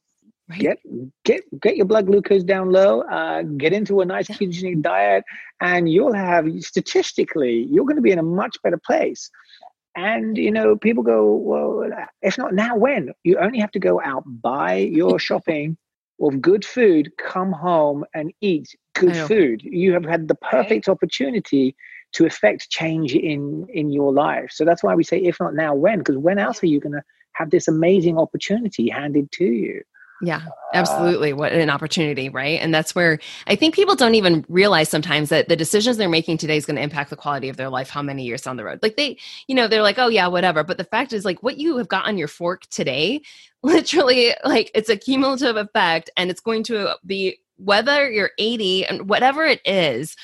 right. 0.49 0.61
get 0.61 0.79
get 1.25 1.61
get 1.61 1.77
your 1.77 1.87
blood 1.87 2.07
glucose 2.07 2.45
down 2.45 2.71
low 2.71 3.03
uh, 3.03 3.43
get 3.43 3.73
into 3.73 4.01
a 4.01 4.05
nice 4.05 4.29
ketogenic 4.29 4.83
diet 4.83 5.25
and 5.61 5.91
you'll 5.91 6.15
have 6.15 6.47
statistically 6.61 7.67
you're 7.71 7.85
going 7.85 7.97
to 7.97 8.03
be 8.03 8.13
in 8.13 8.19
a 8.19 8.23
much 8.23 8.57
better 8.63 8.81
place. 8.85 9.31
And 9.97 10.39
you 10.39 10.53
know 10.53 10.77
people 10.77 11.03
go 11.03 11.35
well 11.35 11.91
if 12.23 12.39
not 12.39 12.55
now 12.55 12.77
when? 12.77 13.13
You 13.25 13.39
only 13.39 13.59
have 13.59 13.73
to 13.73 13.81
go 13.81 14.01
out 14.01 14.23
buy 14.27 14.77
your 14.77 15.19
shopping 15.19 15.77
of 16.21 16.41
good 16.41 16.65
food, 16.65 17.13
come 17.19 17.53
home 17.53 18.05
and 18.15 18.33
eat 18.41 18.75
good 18.95 19.17
food. 19.17 19.63
You 19.63 19.93
have 19.95 20.05
had 20.05 20.29
the 20.29 20.35
perfect 20.35 20.89
opportunity 20.89 21.75
to 22.13 22.27
affect 22.27 22.71
change 22.71 23.15
in 23.15 23.67
in 23.73 23.91
your 23.91 24.13
life. 24.13 24.51
So 24.51 24.65
that's 24.65 24.83
why 24.83 24.95
we 24.95 25.05
say, 25.05 25.19
if 25.19 25.39
not 25.41 25.55
now, 25.55 25.75
when? 25.75 25.99
Because 25.99 26.19
when 26.19 26.39
else 26.39 26.63
are 26.63 26.67
you 26.67 26.81
going 26.81 26.93
to 26.93 27.03
have 27.33 27.51
this 27.51 27.69
amazing 27.69 28.19
opportunity 28.19 28.91
handed 28.91 29.31
to 29.33 29.45
you? 29.45 29.83
Yeah, 30.23 30.43
uh, 30.47 30.51
absolutely. 30.75 31.33
What 31.33 31.53
an 31.53 31.71
opportunity, 31.71 32.29
right? 32.29 32.61
And 32.61 32.75
that's 32.75 32.95
where 32.95 33.19
I 33.47 33.57
think 33.57 33.75
people 33.75 33.97
don't 33.97 34.15
even 34.15 34.45
realize 34.49 34.89
sometimes 34.89 35.31
that 35.31 35.49
the 35.49 35.57
decisions 35.57 35.97
they're 35.97 36.09
making 36.11 36.37
today 36.39 36.57
is 36.59 36.67
going 36.67 36.77
to 36.77 36.83
impact 36.83 37.11
the 37.11 37.17
quality 37.17 37.49
of 37.49 37.57
their 37.57 37.71
life 37.71 37.89
how 37.89 38.03
many 38.03 38.25
years 38.25 38.43
down 38.43 38.57
the 38.57 38.65
road. 38.65 38.81
Like 38.83 38.97
they, 38.97 39.17
you 39.47 39.55
know, 39.55 39.67
they're 39.67 39.83
like, 39.83 39.99
oh, 39.99 40.09
yeah, 40.09 40.27
whatever. 40.27 40.63
But 40.63 40.77
the 40.77 40.85
fact 40.85 41.13
is, 41.13 41.25
like, 41.25 41.43
what 41.43 41.59
you 41.59 41.77
have 41.79 41.89
got 41.89 42.07
on 42.07 42.19
your 42.19 42.29
fork 42.29 42.67
today, 42.67 43.23
literally, 43.63 44.33
like, 44.45 44.71
it's 44.75 44.91
a 44.91 44.97
cumulative 44.97 45.57
effect 45.57 46.11
and 46.17 46.31
it's 46.31 46.41
going 46.41 46.65
to 46.65 46.95
be 47.07 47.39
whether 47.57 48.11
you're 48.11 48.31
80 48.39 48.87
and 48.87 49.09
whatever 49.09 49.45
it 49.45 49.61
is, 49.65 50.17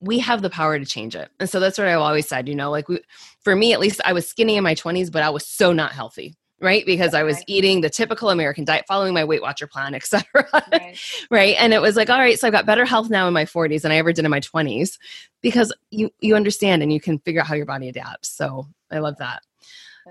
we 0.00 0.18
have 0.18 0.42
the 0.42 0.50
power 0.50 0.78
to 0.78 0.84
change 0.86 1.14
it. 1.14 1.30
And 1.40 1.48
so 1.48 1.60
that's 1.60 1.78
what 1.78 1.86
I've 1.86 2.00
always 2.00 2.28
said, 2.28 2.48
you 2.48 2.54
know, 2.54 2.70
like 2.70 2.88
we, 2.88 3.00
for 3.42 3.54
me, 3.54 3.72
at 3.74 3.80
least 3.80 4.00
I 4.04 4.12
was 4.14 4.26
skinny 4.28 4.56
in 4.56 4.64
my 4.64 4.74
20s, 4.74 5.10
but 5.12 5.22
I 5.22 5.30
was 5.30 5.46
so 5.46 5.72
not 5.72 5.92
healthy 5.92 6.36
right? 6.60 6.84
Because 6.84 7.14
I 7.14 7.22
was 7.22 7.42
eating 7.46 7.80
the 7.80 7.90
typical 7.90 8.30
American 8.30 8.64
diet, 8.64 8.84
following 8.86 9.14
my 9.14 9.24
Weight 9.24 9.42
Watcher 9.42 9.66
plan, 9.66 9.94
et 9.94 10.04
cetera. 10.04 10.46
Right. 10.72 10.98
right 11.30 11.56
and 11.58 11.72
it 11.72 11.80
was 11.80 11.96
like 11.96 12.10
all 12.10 12.18
right 12.18 12.38
so 12.38 12.46
i've 12.46 12.52
got 12.52 12.66
better 12.66 12.84
health 12.84 13.10
now 13.10 13.26
in 13.26 13.34
my 13.34 13.44
40s 13.44 13.82
than 13.82 13.92
i 13.92 13.96
ever 13.96 14.12
did 14.12 14.24
in 14.24 14.30
my 14.30 14.40
20s 14.40 14.98
because 15.40 15.72
you 15.90 16.10
you 16.20 16.34
understand 16.34 16.82
and 16.82 16.92
you 16.92 17.00
can 17.00 17.18
figure 17.20 17.40
out 17.40 17.46
how 17.46 17.54
your 17.54 17.66
body 17.66 17.88
adapts 17.88 18.28
so 18.28 18.66
i 18.90 18.98
love 18.98 19.16
that 19.18 19.42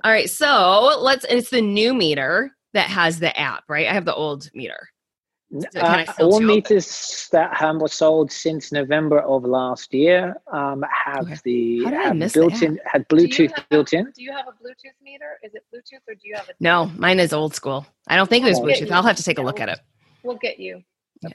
all 0.03 0.11
right 0.11 0.29
so 0.29 0.97
let's 1.01 1.25
it's 1.29 1.49
the 1.49 1.61
new 1.61 1.93
meter 1.93 2.51
that 2.73 2.87
has 2.87 3.19
the 3.19 3.37
app 3.37 3.63
right 3.67 3.87
i 3.87 3.93
have 3.93 4.05
the 4.05 4.15
old 4.15 4.49
meter 4.53 4.89
Uh, 5.75 6.05
all 6.19 6.39
meters 6.39 7.27
that 7.31 7.59
um, 7.59 7.79
were 7.79 7.87
sold 7.87 8.31
since 8.31 8.71
November 8.71 9.19
of 9.21 9.43
last 9.43 9.91
year 9.93 10.35
um, 10.51 10.85
have 10.91 11.23
Okay. 11.23 11.37
the 11.43 11.83
How 11.85 11.91
have 12.13 12.33
built 12.33 12.61
in 12.61 12.79
had 12.85 13.07
Bluetooth 13.09 13.55
have- 13.55 13.69
built 13.69 13.93
in. 13.93 14.05
Do 14.15 14.21
you 14.21 14.31
have 14.31 14.47
a 14.47 14.51
Bluetooth 14.51 14.93
meter? 15.01 15.39
Is 15.43 15.55
it 15.55 15.63
Bluetooth 15.73 16.01
or 16.07 16.13
do 16.13 16.21
you 16.27 16.35
have 16.35 16.49
a? 16.49 16.53
no 16.59 16.85
mine 16.97 17.19
is 17.19 17.33
old 17.33 17.55
school 17.55 17.85
i 18.09 18.15
don't 18.15 18.29
think 18.29 18.43
there's 18.45 18.59
bluetooth 18.59 18.91
i'll 18.91 19.01
have 19.03 19.15
to 19.17 19.23
take 19.23 19.39
a 19.39 19.41
look 19.41 19.59
at 19.59 19.69
it 19.69 19.79
We'll 20.23 20.35
get 20.37 20.59
you. 20.59 20.83
a 21.25 21.29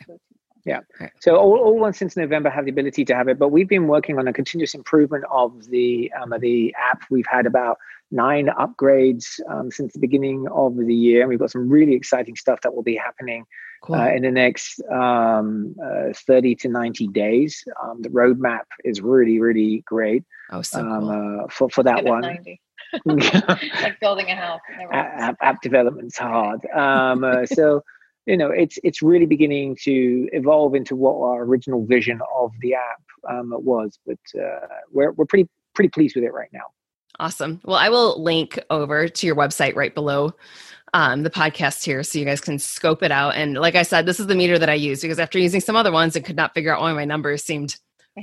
Yeah. 0.66 0.81
So 1.20 1.37
all, 1.37 1.57
all 1.59 1.79
ones 1.79 1.96
since 1.98 2.16
November 2.16 2.50
have 2.50 2.66
the 2.66 2.70
ability 2.70 3.05
to 3.07 3.14
have 3.14 3.29
it, 3.29 3.38
but 3.38 3.48
we've 3.48 3.68
been 3.68 3.87
working 3.87 4.18
on 4.18 4.29
a 4.29 4.33
continuous 4.33 4.74
improvement 4.74 5.24
of 5.31 5.66
the 5.70 6.12
um, 6.20 6.33
of 6.33 6.40
the 6.42 6.74
app. 6.79 7.03
We've 7.11 7.27
had 7.27 7.46
about 7.46 7.79
nine 8.11 8.46
upgrades 8.46 9.40
um, 9.50 9.70
since 9.70 9.92
the 9.94 9.98
beginning 9.98 10.46
of 10.53 10.77
the 10.77 10.94
year, 10.94 11.20
and 11.22 11.29
we've 11.31 11.38
got 11.38 11.50
some 11.50 11.68
really 11.68 11.94
exciting 11.94 12.37
stuff 12.37 12.61
that 12.62 12.74
will 12.74 12.83
be 12.83 12.94
happening 12.96 13.44
cool 13.85 13.97
uh, 13.97 14.09
in 14.09 14.23
the 14.23 14.31
next 14.31 14.81
um, 14.90 15.75
uh, 15.85 16.12
30 16.27 16.55
to 16.57 16.68
90 16.68 17.09
days. 17.09 17.62
Um, 17.83 18.01
the 18.01 18.09
roadmap 18.09 18.64
is 18.85 19.01
really, 19.01 19.38
really 19.40 19.83
great 19.87 20.25
oh 20.51 20.62
so 20.62 20.81
um, 20.81 21.01
cool 21.01 21.40
uh, 21.44 21.49
for, 21.49 21.70
for 21.70 21.83
that 21.83 22.05
one. 22.05 22.23
like 23.05 24.01
building 24.01 24.31
a 24.31 24.37
house. 24.37 24.61
App, 24.92 25.37
app 25.40 25.61
development's 25.62 26.16
hard. 26.16 26.64
Um, 26.75 27.25
uh, 27.25 27.47
so, 27.47 27.83
you 28.27 28.37
know, 28.37 28.51
it's 28.51 28.79
it's 28.83 29.03
really 29.03 29.27
beginning 29.27 29.77
to 29.83 30.29
evolve 30.33 30.75
into 30.75 30.97
what 30.97 31.16
our 31.16 31.42
original 31.42 31.85
vision 31.85 32.20
of 32.35 32.53
the 32.61 32.75
app 32.75 33.03
um, 33.29 33.53
was. 33.53 33.99
But 34.07 34.40
uh, 34.40 34.66
we're, 34.90 35.12
we're 35.12 35.27
pretty 35.27 35.49
pretty 35.75 35.90
pleased 35.90 36.14
with 36.14 36.25
it 36.25 36.33
right 36.33 36.51
now. 36.53 36.64
Awesome. 37.20 37.61
Well, 37.64 37.77
I 37.77 37.90
will 37.90 38.20
link 38.20 38.59
over 38.70 39.09
to 39.09 39.27
your 39.27 39.37
website 39.37 39.77
right 39.77 39.94
below 39.94 40.35
um, 40.94 41.24
the 41.24 41.30
podcast 41.30 41.85
here 41.85 42.02
so 42.04 42.18
you 42.18 42.24
guys 42.24 42.40
can 42.40 42.59
scope 42.59 43.02
it 43.02 43.11
out. 43.11 43.35
And 43.35 43.54
like 43.54 43.74
I 43.74 43.83
said, 43.83 44.07
this 44.07 44.20
is 44.20 44.28
the 44.28 44.35
meter 44.35 44.59
that 44.59 44.70
I 44.70 44.74
use 44.74 45.02
because 45.02 45.18
after 45.18 45.38
using 45.38 45.61
some 45.61 45.76
other 45.76 45.92
ones 45.92 46.16
and 46.16 46.24
could 46.24 46.37
not 46.37 46.54
figure 46.54 46.74
out 46.74 46.80
why 46.80 46.92
my 46.92 47.04
numbers 47.04 47.44
seemed 47.44 47.76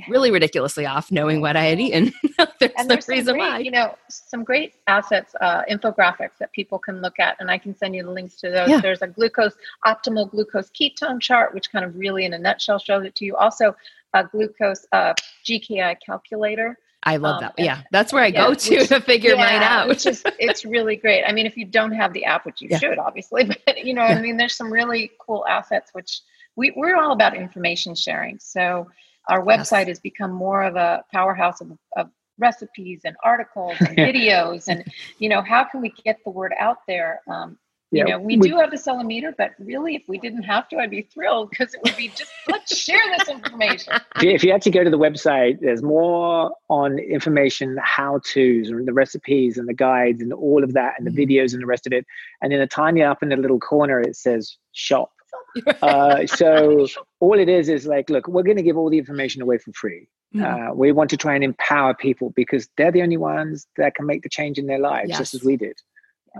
really 0.08 0.30
ridiculously 0.30 0.86
off, 0.86 1.12
knowing 1.12 1.42
what 1.42 1.54
I 1.54 1.64
had 1.64 1.78
eaten. 1.78 2.14
there's 2.58 2.72
and 2.78 2.88
no 2.88 2.94
there's 2.94 3.08
reason 3.08 3.34
great, 3.34 3.46
why. 3.46 3.58
you 3.58 3.70
know, 3.70 3.94
some 4.08 4.42
great 4.42 4.76
assets, 4.86 5.34
uh, 5.42 5.64
infographics 5.70 6.38
that 6.40 6.50
people 6.52 6.78
can 6.78 7.02
look 7.02 7.20
at, 7.20 7.36
and 7.40 7.50
I 7.50 7.58
can 7.58 7.76
send 7.76 7.94
you 7.94 8.02
the 8.02 8.10
links 8.10 8.36
to 8.36 8.50
those. 8.50 8.70
Yeah. 8.70 8.80
There's 8.80 9.02
a 9.02 9.06
glucose 9.06 9.54
optimal 9.84 10.30
glucose 10.30 10.70
ketone 10.70 11.20
chart, 11.20 11.52
which 11.52 11.70
kind 11.70 11.84
of 11.84 11.94
really, 11.94 12.24
in 12.24 12.32
a 12.32 12.38
nutshell, 12.38 12.78
shows 12.78 13.04
it 13.04 13.14
to 13.16 13.26
you. 13.26 13.36
Also, 13.36 13.76
a 14.14 14.24
glucose 14.24 14.86
uh, 14.92 15.12
GKI 15.44 15.96
calculator. 16.04 16.78
I 17.04 17.16
love 17.16 17.36
um, 17.36 17.40
that. 17.42 17.54
and- 17.58 17.64
Yeah, 17.66 17.82
that's 17.90 18.12
where 18.12 18.22
I 18.22 18.28
yeah, 18.28 18.46
go 18.48 18.54
to 18.54 18.76
which- 18.76 18.88
to 18.88 19.00
figure 19.00 19.36
mine 19.36 19.62
out. 19.62 19.88
Which 19.88 20.06
is 20.06 20.22
it's 20.38 20.64
really 20.64 20.96
great. 20.96 21.24
I 21.24 21.32
mean, 21.32 21.46
if 21.46 21.56
you 21.56 21.64
don't 21.64 21.92
have 21.92 22.12
the 22.12 22.24
app, 22.24 22.46
which 22.46 22.60
you 22.60 22.68
Yeah. 22.70 22.78
should 22.78 22.98
obviously, 22.98 23.44
but 23.66 23.84
you 23.84 23.94
know, 23.94 24.02
Yeah. 24.06 24.16
I 24.18 24.20
mean, 24.20 24.36
there's 24.36 24.54
some 24.54 24.72
really 24.72 25.10
cool 25.20 25.44
assets 25.48 25.90
which 25.92 26.20
we, 26.56 26.72
we're 26.76 26.96
all 26.96 27.12
about 27.12 27.34
information 27.36 27.94
sharing. 27.94 28.38
So 28.38 28.88
our 29.28 29.44
Yes. 29.46 29.70
website 29.70 29.88
has 29.88 30.00
become 30.00 30.32
more 30.32 30.62
of 30.62 30.76
a 30.76 31.02
powerhouse 31.12 31.60
of, 31.60 31.72
of 31.96 32.10
recipes 32.38 33.02
and 33.04 33.14
articles 33.22 33.76
and 33.80 33.96
videos 34.08 34.66
and 34.68 34.82
you 35.18 35.28
know 35.28 35.42
how 35.42 35.62
can 35.62 35.80
we 35.80 35.90
get 36.04 36.18
the 36.24 36.30
word 36.30 36.52
out 36.58 36.78
there 36.88 37.20
um, 37.28 37.56
you 37.92 37.98
Yeah, 37.98 38.14
know 38.16 38.18
we, 38.20 38.36
we- 38.38 38.48
do 38.48 38.56
have 38.56 38.70
the 38.70 38.78
centimeter 38.78 39.34
but 39.36 39.50
really 39.58 39.94
if 39.94 40.02
we 40.08 40.18
didn't 40.18 40.42
have 40.44 40.68
to 40.70 40.76
i'd 40.78 40.90
be 40.90 41.02
thrilled 41.02 41.50
because 41.50 41.74
it 41.74 41.80
would 41.84 41.96
be 41.96 42.08
just 42.08 42.30
let's 42.48 42.76
share 42.76 43.02
this 43.18 43.28
information 43.28 43.92
If 44.16 44.42
you- 44.44 44.52
actually 44.52 44.72
go 44.72 44.84
to 44.84 44.90
the 44.90 44.98
website, 44.98 45.60
there's 45.60 45.82
more 45.82 46.52
on 46.68 46.98
information, 46.98 47.76
how 47.82 48.20
to's, 48.24 48.68
and 48.70 48.86
the 48.86 48.92
recipes 48.92 49.58
and 49.58 49.68
the 49.68 49.74
guides 49.74 50.20
and 50.22 50.32
all 50.32 50.62
of 50.64 50.72
that, 50.74 50.94
and 50.98 51.06
the 51.06 51.10
Mhm. 51.10 51.22
videos 51.28 51.52
and 51.54 51.60
the 51.62 51.66
rest 51.66 51.86
of 51.86 51.92
it. 51.92 52.04
And 52.40 52.52
in 52.52 52.60
a 52.60 52.66
tiny 52.66 53.02
up 53.02 53.22
in 53.22 53.28
the 53.30 53.36
little 53.36 53.58
corner, 53.58 54.00
it 54.00 54.16
says 54.16 54.56
shop. 54.72 55.10
Uh, 55.82 56.26
so 56.26 56.86
all 57.20 57.38
it 57.38 57.48
is 57.48 57.68
is 57.68 57.86
like, 57.86 58.08
look, 58.10 58.26
we're 58.28 58.42
going 58.42 58.56
to 58.56 58.62
give 58.62 58.76
all 58.76 58.88
the 58.90 58.98
information 58.98 59.42
away 59.42 59.58
for 59.58 59.72
free. 59.72 60.06
Mhm. 60.34 60.42
Uh, 60.70 60.74
we 60.74 60.92
want 60.92 61.10
to 61.10 61.16
try 61.16 61.34
and 61.34 61.44
empower 61.44 61.92
people 61.94 62.30
because 62.36 62.68
they're 62.76 62.92
the 62.92 63.02
only 63.02 63.16
ones 63.18 63.66
that 63.76 63.94
can 63.94 64.06
make 64.06 64.22
the 64.22 64.28
change 64.28 64.56
in 64.58 64.66
their 64.66 64.78
lives, 64.78 65.10
just 65.18 65.34
as 65.34 65.42
we 65.42 65.56
did. 65.56 65.76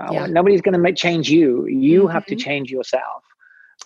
Uh, 0.01 0.09
Yeah. 0.13 0.27
Nobody's 0.27 0.61
going 0.63 0.73
to 0.75 0.79
make 0.79 0.97
change 0.97 1.31
you. 1.31 1.67
You 1.67 2.07
have 2.07 2.27
to 2.27 2.35
Mhm. 2.37 2.41
change 2.41 2.71
yourself. 2.71 3.23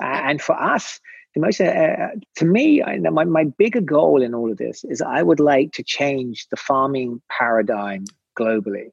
Uh, 0.01 0.05
and 0.29 0.40
for 0.40 0.55
us, 0.61 1.01
the 1.35 1.40
most, 1.40 1.61
uh, 1.61 2.09
to 2.37 2.45
me, 2.45 2.83
I, 2.83 2.99
my, 2.99 3.25
my 3.25 3.45
bigger 3.45 3.81
goal 3.81 4.23
in 4.23 4.35
all 4.35 4.51
of 4.51 4.59
this 4.59 4.85
is 4.85 5.03
I 5.03 5.23
would 5.23 5.40
like 5.40 5.73
to 5.73 5.83
change 5.83 6.47
the 6.51 6.57
farming 6.57 7.21
paradigm 7.29 8.05
globally. 8.38 8.90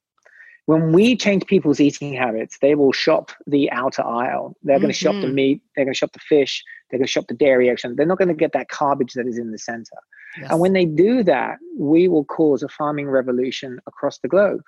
When 0.65 0.93
we 0.93 1.15
change 1.17 1.45
people's 1.45 1.81
eating 1.81 2.13
habits, 2.13 2.57
they 2.61 2.73
will 2.75 2.93
shop 2.93 3.31
the 3.47 3.69
outer 3.71 4.03
aisle. 4.03 4.55
They're 4.63 4.79
going 4.79 4.93
to 4.93 4.97
shop 4.97 5.15
the 5.21 5.27
Mhm. 5.27 5.33
meat. 5.33 5.61
They're 5.75 5.83
going 5.85 5.93
to 5.93 5.97
shop 5.97 6.13
the 6.13 6.19
fish. 6.19 6.63
They're 6.89 6.99
going 6.99 7.05
to 7.05 7.11
shop 7.11 7.27
the 7.27 7.33
dairy 7.33 7.69
action. 7.69 7.95
They're 7.95 8.05
not 8.05 8.17
going 8.17 8.29
to 8.29 8.33
get 8.33 8.53
that 8.53 8.67
garbage 8.69 9.13
that 9.13 9.27
is 9.27 9.37
in 9.37 9.51
the 9.51 9.57
center. 9.57 9.97
Yes. 10.39 10.51
And 10.51 10.59
when 10.61 10.71
they 10.73 10.85
do 10.85 11.21
that, 11.23 11.57
we 11.77 12.07
will 12.07 12.23
cause 12.25 12.63
a 12.63 12.69
farming 12.69 13.09
revolution 13.09 13.79
across 13.87 14.19
the 14.19 14.29
globe. 14.29 14.61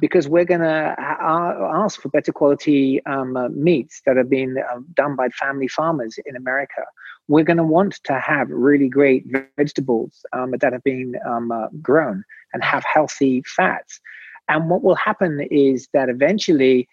Because 0.00 0.28
we're 0.28 0.44
going 0.44 0.60
to 0.60 0.94
ask 0.98 2.00
for 2.00 2.08
better 2.08 2.32
quality 2.32 3.04
um, 3.06 3.36
uh, 3.36 3.48
meats 3.48 4.00
that 4.06 4.16
have 4.16 4.30
been 4.30 4.56
uh, 4.58 4.78
done 4.94 5.16
by 5.16 5.28
family 5.30 5.68
farmers 5.68 6.18
in 6.24 6.36
America. 6.36 6.82
We're 7.28 7.44
going 7.44 7.56
to 7.56 7.64
want 7.64 8.00
to 8.04 8.18
have 8.18 8.48
really 8.48 8.88
great 8.88 9.24
vegetables 9.56 10.24
um, 10.32 10.54
that 10.60 10.72
have 10.72 10.84
been 10.84 11.16
um, 11.26 11.50
uh, 11.50 11.66
grown 11.80 12.24
and 12.52 12.62
have 12.62 12.84
healthy 12.84 13.42
fats. 13.46 14.00
And 14.48 14.70
what 14.70 14.82
will 14.82 14.94
happen 14.94 15.40
is 15.50 15.88
that 15.92 16.08
eventually 16.08 16.88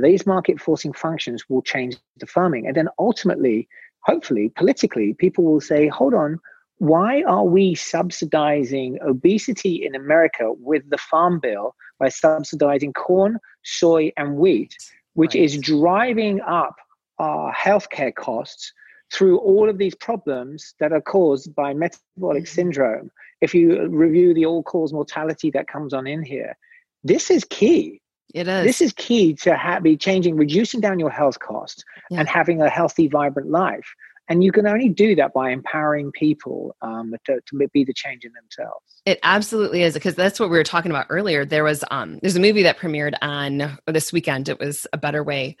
these 0.00 0.26
market 0.26 0.60
forcing 0.60 0.92
functions 0.92 1.44
will 1.48 1.62
change 1.62 1.96
the 2.16 2.26
farming. 2.26 2.66
And 2.66 2.76
then 2.76 2.88
ultimately, 2.98 3.68
hopefully, 4.04 4.52
politically, 4.56 5.14
people 5.14 5.44
will 5.44 5.60
say, 5.60 5.88
hold 5.88 6.14
on, 6.14 6.38
why 6.78 7.22
are 7.24 7.44
we 7.44 7.74
subsidizing 7.74 8.98
obesity 9.02 9.84
in 9.84 9.94
America 9.94 10.52
with 10.52 10.88
the 10.88 10.98
farm 10.98 11.38
bill 11.38 11.74
by 12.00 12.08
subsidizing 12.08 12.92
corn, 12.94 13.38
soy, 13.62 14.10
and 14.16 14.34
wheat, 14.36 14.74
which 15.14 15.34
Right. 15.34 15.44
is 15.44 15.58
driving 15.58 16.40
up 16.40 16.74
our 17.18 17.52
healthcare 17.52 18.14
costs 18.14 18.72
through 19.12 19.38
all 19.38 19.68
of 19.68 19.76
these 19.78 19.94
problems 19.94 20.74
that 20.80 20.92
are 20.92 21.00
caused 21.00 21.54
by 21.54 21.74
metabolic 21.74 22.44
Mhm. 22.44 22.48
syndrome? 22.48 23.10
If 23.40 23.54
you 23.54 23.86
review 23.88 24.34
the 24.34 24.46
all 24.46 24.62
cause 24.62 24.92
mortality 24.92 25.50
that 25.52 25.66
comes 25.68 25.92
on 25.92 26.06
in 26.06 26.22
here, 26.22 26.56
this 27.04 27.30
is 27.30 27.44
key. 27.44 28.00
it 28.32 28.46
is. 28.46 28.64
This 28.64 28.80
is 28.80 28.92
key 28.92 29.34
to 29.34 29.56
ha- 29.56 29.80
be 29.80 29.96
changing, 29.96 30.36
reducing 30.36 30.80
down 30.80 31.00
your 31.00 31.10
health 31.10 31.40
costs 31.40 31.82
Yeah. 32.10 32.20
and 32.20 32.28
having 32.28 32.62
a 32.62 32.68
healthy, 32.70 33.08
vibrant 33.08 33.50
life. 33.50 33.92
And 34.30 34.44
you 34.44 34.52
can 34.52 34.64
only 34.66 34.88
do 34.88 35.16
that 35.16 35.34
by 35.34 35.50
empowering 35.50 36.12
people 36.12 36.76
um, 36.82 37.14
to, 37.24 37.40
to 37.44 37.68
be 37.74 37.82
the 37.82 37.92
change 37.92 38.24
in 38.24 38.32
themselves. 38.32 39.02
It 39.04 39.18
absolutely 39.24 39.82
is 39.82 39.94
because 39.94 40.14
that's 40.14 40.38
what 40.38 40.50
we 40.50 40.56
were 40.56 40.62
talking 40.62 40.92
about 40.92 41.06
earlier. 41.10 41.44
There 41.44 41.64
was 41.64 41.84
um 41.90 42.20
there's 42.22 42.36
a 42.36 42.40
movie 42.40 42.62
that 42.62 42.78
premiered 42.78 43.14
on 43.22 43.76
this 43.86 44.12
weekend. 44.12 44.48
It 44.48 44.60
was 44.60 44.86
A 44.92 44.98
Better 44.98 45.24
Way. 45.24 45.56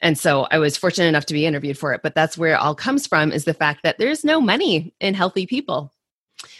And 0.00 0.16
so 0.16 0.46
I 0.52 0.58
was 0.58 0.76
fortunate 0.76 1.08
enough 1.08 1.26
to 1.26 1.34
be 1.34 1.46
interviewed 1.46 1.76
for 1.76 1.92
it, 1.94 2.02
but 2.02 2.14
that's 2.14 2.38
where 2.38 2.54
it 2.54 2.60
all 2.60 2.76
comes 2.76 3.06
from 3.08 3.32
is 3.32 3.44
the 3.44 3.54
fact 3.54 3.82
that 3.82 3.98
there's 3.98 4.24
no 4.24 4.40
money 4.40 4.94
in 5.00 5.14
healthy 5.14 5.46
people. 5.46 5.92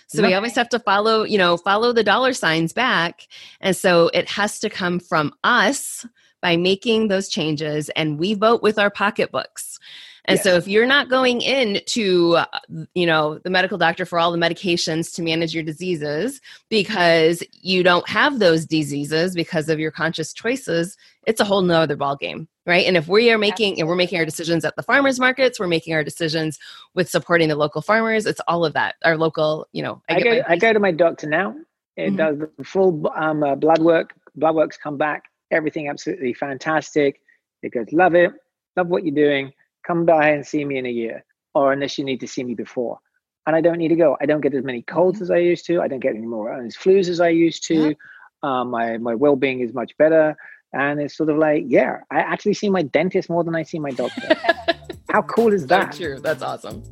So 0.08 0.22
we 0.22 0.34
always 0.34 0.54
have 0.56 0.68
to 0.70 0.78
follow, 0.78 1.22
you 1.22 1.38
know, 1.38 1.56
follow 1.56 1.92
the 1.92 2.04
dollar 2.04 2.34
signs 2.34 2.72
back. 2.72 3.26
And 3.60 3.74
so 3.74 4.10
it 4.12 4.28
has 4.28 4.60
to 4.60 4.68
come 4.68 5.00
from 5.00 5.32
us 5.42 6.06
by 6.40 6.56
making 6.56 7.08
those 7.08 7.28
changes 7.28 7.88
and 7.90 8.18
we 8.18 8.34
vote 8.34 8.62
with 8.62 8.78
our 8.78 8.90
pocketbooks. 8.90 9.78
And 10.26 10.38
so 10.38 10.54
if 10.54 10.68
you're 10.68 10.86
not 10.86 11.08
going 11.08 11.40
in 11.40 11.80
to 11.86 12.36
uh, 12.36 12.46
you 12.94 13.06
know 13.06 13.38
the 13.38 13.50
medical 13.50 13.76
doctor 13.76 14.06
for 14.06 14.18
all 14.18 14.30
the 14.30 14.38
medications 14.38 15.12
to 15.14 15.22
manage 15.22 15.52
your 15.52 15.64
diseases 15.64 16.40
because 16.68 17.42
you 17.50 17.82
don't 17.82 18.08
have 18.08 18.38
those 18.38 18.64
diseases 18.64 19.34
because 19.34 19.68
of 19.68 19.80
your 19.80 19.90
conscious 19.90 20.32
choices, 20.32 20.96
it's 21.26 21.40
a 21.40 21.44
whole 21.44 21.60
nother 21.62 21.96
ballgame, 21.96 22.46
right? 22.66 22.86
And 22.86 22.96
if 22.96 23.08
we 23.08 23.32
are 23.32 23.38
making 23.38 23.80
and 23.80 23.88
we're 23.88 23.96
making 23.96 24.18
our 24.18 24.24
decisions 24.24 24.64
at 24.64 24.76
the 24.76 24.82
farmers 24.82 25.18
markets, 25.18 25.58
we're 25.58 25.66
making 25.66 25.94
our 25.94 26.04
decisions 26.04 26.58
with 26.94 27.08
supporting 27.10 27.48
the 27.48 27.56
local 27.56 27.82
farmers. 27.82 28.24
It's 28.24 28.40
all 28.46 28.64
of 28.64 28.74
that. 28.74 28.94
Our 29.04 29.16
local, 29.16 29.66
you 29.72 29.82
know, 29.82 30.02
I, 30.08 30.20
get 30.20 30.24
go, 30.24 30.42
I 30.48 30.56
go 30.56 30.72
to 30.72 30.78
my 30.80 30.92
doctor 30.92 31.26
now. 31.28 31.56
It 31.96 32.12
Mhm. 32.12 32.16
does 32.16 32.38
the 32.38 32.64
full 32.64 33.10
um, 33.16 33.42
uh, 33.42 33.54
blood 33.56 33.80
work. 33.80 34.14
Blood 34.36 34.54
works 34.54 34.76
come 34.76 34.96
back. 34.96 35.24
Everything 35.50 35.88
absolutely 35.88 36.32
fantastic. 36.32 37.20
It 37.62 37.72
goes, 37.72 37.86
love 37.92 38.14
it. 38.14 38.32
Love 38.76 38.86
what 38.86 39.04
you're 39.04 39.14
doing. 39.14 39.52
Come 39.86 40.04
by 40.06 40.30
and 40.30 40.46
see 40.46 40.64
me 40.64 40.78
in 40.78 40.86
a 40.86 40.90
year, 40.90 41.24
or 41.54 41.72
unless 41.72 41.98
you 41.98 42.04
need 42.04 42.20
to 42.20 42.28
see 42.28 42.44
me 42.44 42.54
before. 42.54 42.98
And 43.46 43.56
I 43.56 43.60
don't 43.60 43.78
need 43.78 43.88
to 43.88 43.96
go. 43.96 44.16
I 44.20 44.26
don't 44.26 44.40
get 44.40 44.54
as 44.54 44.64
many 44.64 44.82
colds 44.82 45.16
Mm-hmm. 45.16 45.24
as 45.24 45.30
I 45.30 45.38
used 45.38 45.66
to. 45.66 45.80
I 45.80 45.88
don't 45.88 46.00
get 46.00 46.14
any 46.14 46.26
more 46.26 46.52
as 46.52 46.76
flus 46.76 47.08
as 47.08 47.20
I 47.20 47.28
used 47.28 47.64
to. 47.66 47.94
Um, 48.42 48.70
my 48.70 48.98
my 48.98 49.14
well 49.14 49.36
being 49.36 49.60
is 49.60 49.72
much 49.72 49.96
better. 49.98 50.36
And 50.72 51.00
it's 51.00 51.16
sort 51.16 51.28
of 51.28 51.36
like, 51.36 51.64
yeah, 51.66 51.98
I 52.10 52.20
actually 52.20 52.54
see 52.54 52.70
my 52.70 52.82
dentist 52.82 53.28
more 53.28 53.44
than 53.44 53.54
I 53.54 53.62
see 53.62 53.78
my 53.78 53.90
doctor. 53.90 54.28
How 55.12 55.20
cool 55.22 55.52
is 55.52 55.66
that? 55.66 55.92
So 55.92 55.98
true. 56.04 56.20
That's 56.20 56.42
awesome. 56.42 56.82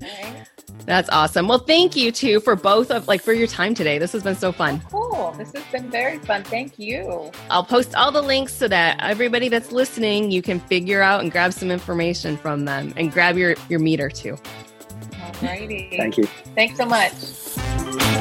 That's 0.84 1.08
awesome. 1.08 1.48
Well, 1.48 1.60
thank 1.60 1.96
you 1.96 2.12
too 2.12 2.38
for 2.40 2.54
both 2.54 2.90
of 2.90 3.08
like 3.08 3.22
for 3.22 3.32
your 3.32 3.46
time 3.46 3.74
today. 3.74 3.96
This 3.96 4.12
has 4.12 4.22
been 4.22 4.36
so 4.36 4.52
fun. 4.52 4.82
Cool. 4.90 5.32
This 5.38 5.54
has 5.54 5.64
been 5.72 5.90
very 5.90 6.18
fun. 6.18 6.44
Thank 6.44 6.78
you. 6.78 7.32
I'll 7.48 7.64
post 7.64 7.94
all 7.94 8.12
the 8.12 8.20
links 8.20 8.52
so 8.52 8.68
that 8.68 8.98
everybody 9.00 9.48
that's 9.48 9.72
listening, 9.72 10.30
you 10.30 10.42
can 10.42 10.60
figure 10.60 11.00
out 11.00 11.22
and 11.22 11.32
grab 11.32 11.54
some 11.54 11.70
information 11.70 12.36
from 12.36 12.66
them 12.66 12.92
and 12.98 13.10
grab 13.10 13.38
your 13.38 13.56
your 13.70 13.80
meter 13.80 14.10
too. 14.10 14.36
Alrighty. 15.12 15.96
Thank 15.96 16.18
you. 16.18 16.24
Thanks 16.54 16.76
so 16.76 16.84
much. 16.84 18.20